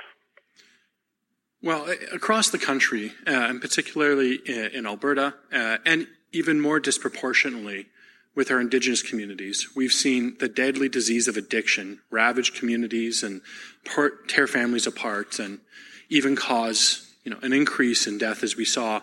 Well, 1.61 1.85
across 2.13 2.49
the 2.49 2.61
country, 2.61 3.13
and 3.29 3.61
particularly 3.61 4.37
in 4.45 4.85
Alberta, 4.85 5.33
and 5.53 6.09
even 6.33 6.61
more 6.61 6.81
disproportionately 6.81 7.89
with 8.35 8.51
our 8.51 8.61
indigenous 8.61 9.03
communities. 9.03 9.69
We've 9.77 9.93
seen 9.93 10.37
the 10.41 10.49
deadly 10.49 10.89
disease 10.89 11.29
of 11.29 11.37
addiction 11.37 12.01
ravage 12.11 12.55
communities 12.55 13.23
and 13.23 13.41
part, 13.85 14.29
tear 14.29 14.47
families 14.47 14.87
apart 14.87 15.39
and 15.39 15.61
even 16.09 16.37
cause 16.37 17.15
you 17.25 17.31
know, 17.31 17.39
an 17.43 17.53
increase 17.53 18.07
in 18.07 18.19
death 18.19 18.43
as 18.43 18.57
we 18.57 18.65
saw 18.65 19.03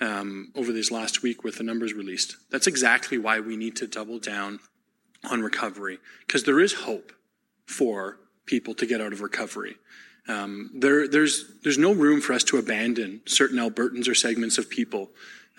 um, 0.00 0.50
over 0.54 0.72
this 0.72 0.90
last 0.90 1.22
week 1.22 1.44
with 1.44 1.58
the 1.58 1.62
numbers 1.62 1.92
released. 1.92 2.36
That's 2.50 2.66
exactly 2.66 3.18
why 3.18 3.40
we 3.40 3.56
need 3.56 3.76
to 3.76 3.86
double 3.86 4.18
down 4.18 4.60
on 5.30 5.42
recovery 5.42 5.98
because 6.26 6.44
there 6.44 6.60
is 6.60 6.72
hope 6.72 7.12
for 7.66 8.18
people 8.46 8.74
to 8.74 8.86
get 8.86 9.00
out 9.00 9.12
of 9.12 9.20
recovery. 9.20 9.76
Um, 10.26 10.70
there, 10.74 11.06
there's, 11.06 11.44
there's 11.62 11.78
no 11.78 11.92
room 11.92 12.20
for 12.20 12.32
us 12.32 12.44
to 12.44 12.56
abandon 12.56 13.20
certain 13.26 13.58
Albertans 13.58 14.08
or 14.08 14.14
segments 14.14 14.58
of 14.58 14.70
people 14.70 15.10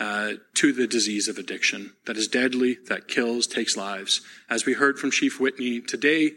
uh, 0.01 0.33
to 0.55 0.73
the 0.73 0.87
disease 0.87 1.27
of 1.27 1.37
addiction 1.37 1.93
that 2.07 2.17
is 2.17 2.27
deadly, 2.27 2.79
that 2.87 3.07
kills, 3.07 3.45
takes 3.45 3.77
lives. 3.77 4.21
As 4.49 4.65
we 4.65 4.73
heard 4.73 4.97
from 4.97 5.11
Chief 5.11 5.39
Whitney 5.39 5.79
today, 5.79 6.31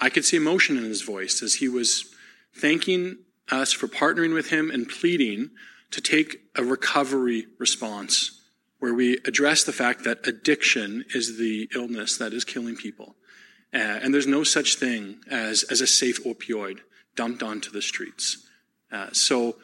I 0.00 0.08
could 0.08 0.24
see 0.24 0.38
emotion 0.38 0.78
in 0.78 0.84
his 0.84 1.02
voice 1.02 1.42
as 1.42 1.56
he 1.56 1.68
was 1.68 2.06
thanking 2.56 3.18
us 3.50 3.72
for 3.74 3.88
partnering 3.88 4.32
with 4.32 4.48
him 4.48 4.70
and 4.70 4.88
pleading 4.88 5.50
to 5.90 6.00
take 6.00 6.40
a 6.56 6.64
recovery 6.64 7.46
response 7.58 8.40
where 8.78 8.94
we 8.94 9.18
address 9.26 9.64
the 9.64 9.72
fact 9.72 10.04
that 10.04 10.26
addiction 10.26 11.04
is 11.14 11.36
the 11.36 11.68
illness 11.74 12.16
that 12.16 12.32
is 12.32 12.42
killing 12.42 12.74
people. 12.74 13.16
Uh, 13.74 14.00
and 14.00 14.14
there's 14.14 14.26
no 14.26 14.44
such 14.44 14.76
thing 14.76 15.18
as, 15.30 15.62
as 15.64 15.82
a 15.82 15.86
safe 15.86 16.24
opioid 16.24 16.78
dumped 17.16 17.42
onto 17.42 17.70
the 17.70 17.82
streets. 17.82 18.48
Uh, 18.90 19.08
so 19.12 19.56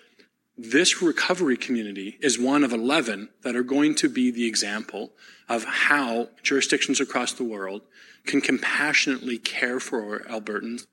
this 0.62 1.00
recovery 1.00 1.56
community 1.56 2.18
is 2.20 2.38
one 2.38 2.64
of 2.64 2.72
11 2.72 3.30
that 3.42 3.56
are 3.56 3.62
going 3.62 3.94
to 3.94 4.08
be 4.08 4.30
the 4.30 4.46
example 4.46 5.12
of 5.48 5.64
how 5.64 6.28
jurisdictions 6.42 7.00
across 7.00 7.32
the 7.32 7.44
world 7.44 7.82
can 8.26 8.40
compassionately 8.42 9.38
care 9.38 9.80
for 9.80 10.20
Albertans 10.20 10.86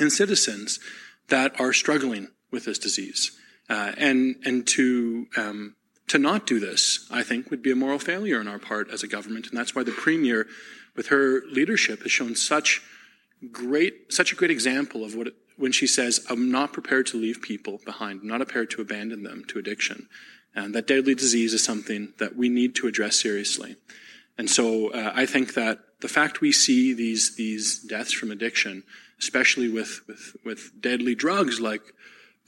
and 0.00 0.12
citizens 0.12 0.80
that 1.28 1.58
are 1.60 1.72
struggling 1.72 2.28
with 2.50 2.64
this 2.64 2.78
disease. 2.78 3.38
Uh, 3.70 3.92
and 3.96 4.36
and 4.44 4.66
to 4.66 5.26
um, 5.36 5.76
to 6.08 6.18
not 6.18 6.46
do 6.46 6.58
this, 6.58 7.08
I 7.10 7.22
think, 7.22 7.50
would 7.50 7.62
be 7.62 7.70
a 7.70 7.76
moral 7.76 7.98
failure 7.98 8.40
on 8.40 8.48
our 8.48 8.58
part 8.58 8.90
as 8.90 9.02
a 9.02 9.08
government, 9.08 9.46
and 9.48 9.56
that's 9.56 9.74
why 9.74 9.84
the 9.84 9.92
premier, 9.92 10.46
with 10.96 11.06
her 11.06 11.42
leadership, 11.50 12.02
has 12.02 12.12
shown 12.12 12.34
such 12.34 12.82
great 13.52 14.12
such 14.12 14.32
a 14.32 14.34
great 14.34 14.50
example 14.50 15.04
of 15.04 15.14
what 15.14 15.28
it, 15.28 15.34
when 15.56 15.72
she 15.72 15.86
says, 15.86 16.24
I'm 16.28 16.50
not 16.50 16.72
prepared 16.72 17.06
to 17.08 17.16
leave 17.16 17.42
people 17.42 17.80
behind, 17.84 18.20
I'm 18.22 18.28
not 18.28 18.38
prepared 18.38 18.70
to 18.70 18.82
abandon 18.82 19.22
them 19.22 19.44
to 19.48 19.58
addiction. 19.58 20.08
And 20.54 20.74
that 20.74 20.86
deadly 20.86 21.14
disease 21.14 21.52
is 21.52 21.64
something 21.64 22.12
that 22.18 22.36
we 22.36 22.48
need 22.48 22.74
to 22.76 22.86
address 22.86 23.20
seriously. 23.20 23.76
And 24.38 24.48
so 24.48 24.90
uh, 24.90 25.12
I 25.14 25.26
think 25.26 25.54
that 25.54 25.80
the 26.00 26.08
fact 26.08 26.40
we 26.40 26.52
see 26.52 26.92
these, 26.92 27.36
these 27.36 27.78
deaths 27.78 28.12
from 28.12 28.30
addiction, 28.30 28.84
especially 29.18 29.68
with, 29.68 30.00
with, 30.06 30.36
with 30.44 30.80
deadly 30.80 31.14
drugs 31.14 31.60
like 31.60 31.82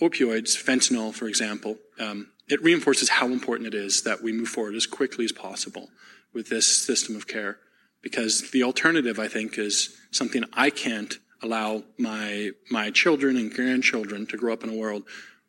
opioids, 0.00 0.56
fentanyl, 0.56 1.12
for 1.12 1.26
example, 1.26 1.78
um, 1.98 2.28
it 2.48 2.62
reinforces 2.62 3.08
how 3.08 3.26
important 3.26 3.66
it 3.66 3.74
is 3.74 4.02
that 4.02 4.22
we 4.22 4.32
move 4.32 4.48
forward 4.48 4.74
as 4.74 4.86
quickly 4.86 5.24
as 5.24 5.32
possible 5.32 5.88
with 6.32 6.48
this 6.48 6.66
system 6.66 7.16
of 7.16 7.26
care. 7.26 7.58
Because 8.02 8.50
the 8.50 8.62
alternative, 8.62 9.18
I 9.18 9.26
think, 9.26 9.58
is 9.58 9.96
something 10.12 10.44
I 10.52 10.70
can't 10.70 11.18
allow 11.42 11.84
my 11.98 12.50
my 12.70 12.90
children 12.90 13.36
and 13.36 13.52
grandchildren 13.52 14.26
to 14.26 14.36
grow 14.36 14.52
up 14.52 14.64
in 14.64 14.70
a 14.70 14.76
world 14.76 15.04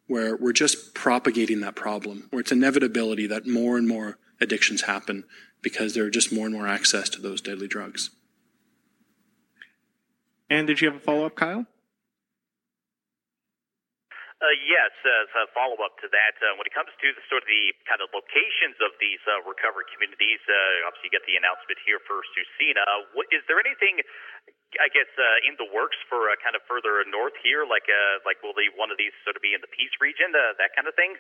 where 0.07 0.35
we're 0.38 0.53
just 0.53 0.93
propagating 0.93 1.59
that 1.61 1.75
problem, 1.75 2.27
where 2.29 2.39
it's 2.39 2.51
inevitability 2.51 3.27
that 3.27 3.45
more 3.45 3.77
and 3.77 3.88
more 3.88 4.17
addictions 4.39 4.83
happen 4.83 5.23
because 5.61 5.93
there 5.93 6.05
are 6.05 6.09
just 6.09 6.31
more 6.31 6.45
and 6.45 6.55
more 6.55 6.67
access 6.67 7.09
to 7.09 7.21
those 7.21 7.41
deadly 7.41 7.67
drugs. 7.67 8.09
And 10.49 10.65
did 10.65 10.79
you 10.79 10.88
have 10.89 10.97
a 10.97 11.03
follow 11.03 11.25
up, 11.25 11.35
Kyle? 11.35 11.65
Uh, 14.48 14.56
yes, 14.64 14.95
as 15.04 15.28
a 15.36 15.52
follow 15.52 15.76
up 15.84 16.00
to 16.00 16.08
that, 16.08 16.39
uh, 16.39 16.56
when 16.56 16.64
it 16.64 16.72
comes 16.72 16.88
to 16.88 17.08
the 17.12 17.20
sort 17.28 17.43
of 17.43 17.52
the 17.52 17.76
kind 17.84 18.00
of 18.00 18.08
locations 18.16 18.80
of 18.80 18.95
these 18.95 19.20
uh, 19.28 19.43
recovery 19.43 19.84
communities, 19.91 20.39
uh, 20.48 20.88
obviously 20.88 21.12
you 21.12 21.16
get 21.20 21.28
the 21.28 21.36
announcement 21.36 21.76
here 21.84 22.00
for 22.08 22.24
Tsuut'ina. 22.32 23.12
What, 23.12 23.28
is 23.36 23.43
there 23.52 23.60
anything, 23.60 24.00
I 24.80 24.88
guess, 24.88 25.12
uh, 25.20 25.43
in 25.43 25.60
the 25.60 25.68
works 25.68 26.00
for 26.08 26.32
uh, 26.32 26.39
kind 26.39 26.56
of 26.56 26.64
further 26.64 27.04
north 27.12 27.36
here? 27.43 27.68
Like, 27.68 27.91
like 28.24 28.39
will 28.39 28.56
the, 28.56 28.72
one 28.80 28.88
of 28.88 28.95
these 28.95 29.12
sort 29.28 29.36
of 29.36 29.43
be 29.43 29.52
in 29.52 29.60
the 29.60 29.68
Peace 29.68 29.91
region, 30.00 30.32
that 30.32 30.72
kind 30.80 30.88
of 30.88 30.95
thing? 30.95 31.20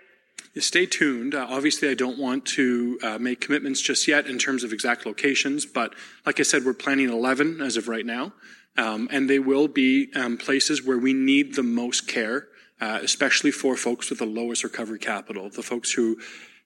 Stay 0.63 0.87
tuned. 0.87 1.35
obviously, 1.35 1.91
I 1.91 1.99
don't 1.99 2.15
want 2.15 2.47
to 2.55 2.95
make 3.19 3.43
commitments 3.43 3.83
just 3.83 4.07
yet 4.07 4.23
in 4.23 4.39
terms 4.39 4.63
of 4.63 4.71
exact 4.71 5.03
locations, 5.03 5.67
but 5.67 5.91
like 6.23 6.39
I 6.39 6.47
said, 6.47 6.63
we're 6.63 6.79
planning 6.79 7.11
11 7.11 7.59
as 7.59 7.75
of 7.75 7.91
right 7.91 8.07
now. 8.07 8.31
Um, 8.79 9.09
and 9.11 9.27
they 9.27 9.39
will 9.39 9.67
be 9.67 10.13
um, 10.15 10.37
places 10.37 10.85
where 10.85 10.97
we 10.97 11.11
need 11.11 11.55
the 11.55 11.63
most 11.63 12.07
care 12.07 12.47
uh, 12.79 12.99
especially 13.01 13.51
for 13.51 13.75
folks 13.75 14.09
with 14.09 14.19
the 14.19 14.25
lowest 14.25 14.63
recovery 14.63 14.99
capital, 14.99 15.49
the 15.49 15.63
folks 15.63 15.91
who 15.91 16.17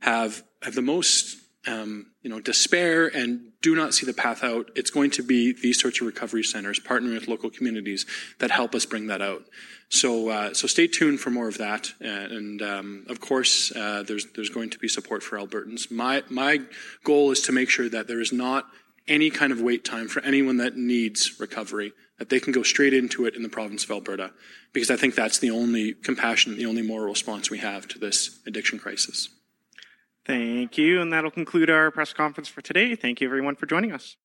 have 0.02 0.44
have 0.62 0.76
the 0.76 0.82
most 0.82 1.38
um, 1.68 2.08
you 2.22 2.30
know 2.30 2.40
despair 2.40 3.08
and 3.08 3.42
do 3.62 3.76
not 3.76 3.94
see 3.94 4.06
the 4.06 4.14
path 4.14 4.44
out. 4.44 4.72
It's 4.76 4.90
going 4.90 5.12
to 5.12 5.24
be 5.24 5.54
these 5.54 5.80
sorts 5.80 6.02
of 6.02 6.08
recovery 6.08 6.44
centers 6.44 6.80
partnering 6.80 7.14
with 7.14 7.28
local 7.28 7.50
communities 7.50 8.06
that 8.40 8.52
help 8.52 8.74
us 8.74 8.86
bring 8.86 9.08
that 9.08 9.22
out. 9.22 9.46
So 9.90 10.30
uh, 10.30 10.54
so 10.54 10.68
stay 10.68 10.88
tuned 10.88 11.20
for 11.20 11.30
more 11.30 11.48
of 11.48 11.58
that, 11.60 11.94
and 12.00 12.62
um, 12.62 13.06
of 13.10 13.20
course 13.20 13.76
uh, 13.76 14.04
there's 14.04 14.26
there's 14.36 14.50
going 14.50 14.70
to 14.72 14.80
be 14.80 14.88
support 14.88 15.22
for 15.24 15.38
Albertans. 15.38 15.92
My 15.92 16.24
my 16.30 16.62
goal 17.04 17.32
is 17.32 17.42
to 17.42 17.52
make 17.52 17.70
sure 17.70 17.90
that 17.90 18.08
there 18.08 18.22
is 18.22 18.34
not 18.34 18.66
any 19.08 19.30
kind 19.30 19.52
of 19.52 19.62
wait 19.62 19.84
time 19.84 20.08
for 20.08 20.22
anyone 20.22 20.58
that 20.58 20.78
needs 20.78 21.40
recovery, 21.40 21.94
that 22.20 22.30
they 22.30 22.40
can 22.40 22.54
go 22.54 22.64
straight 22.64 22.94
into 22.94 23.26
it 23.26 23.36
in 23.36 23.44
the 23.44 23.50
province 23.50 23.84
of 23.84 23.92
Alberta, 23.92 24.32
because 24.74 24.92
I 24.92 24.96
think 24.96 25.16
that's 25.16 25.40
the 25.40 25.52
only 25.52 25.94
compassion, 25.94 26.58
the 26.58 26.66
only 26.66 26.82
moral 26.82 27.10
response 27.10 27.50
we 27.50 27.58
have 27.60 27.88
to 27.90 28.00
this 28.00 28.40
addiction 28.46 28.80
crisis. 28.80 29.30
Thank 30.26 30.78
you, 30.78 31.02
and 31.02 31.12
that'll 31.12 31.32
conclude 31.32 31.70
our 31.70 31.90
press 31.90 32.14
conference 32.14 32.48
for 32.48 32.62
today. 32.62 32.96
Thank 32.96 33.22
you, 33.22 33.28
everyone, 33.28 33.56
for 33.56 33.66
joining 33.66 33.92
us. 33.92 34.18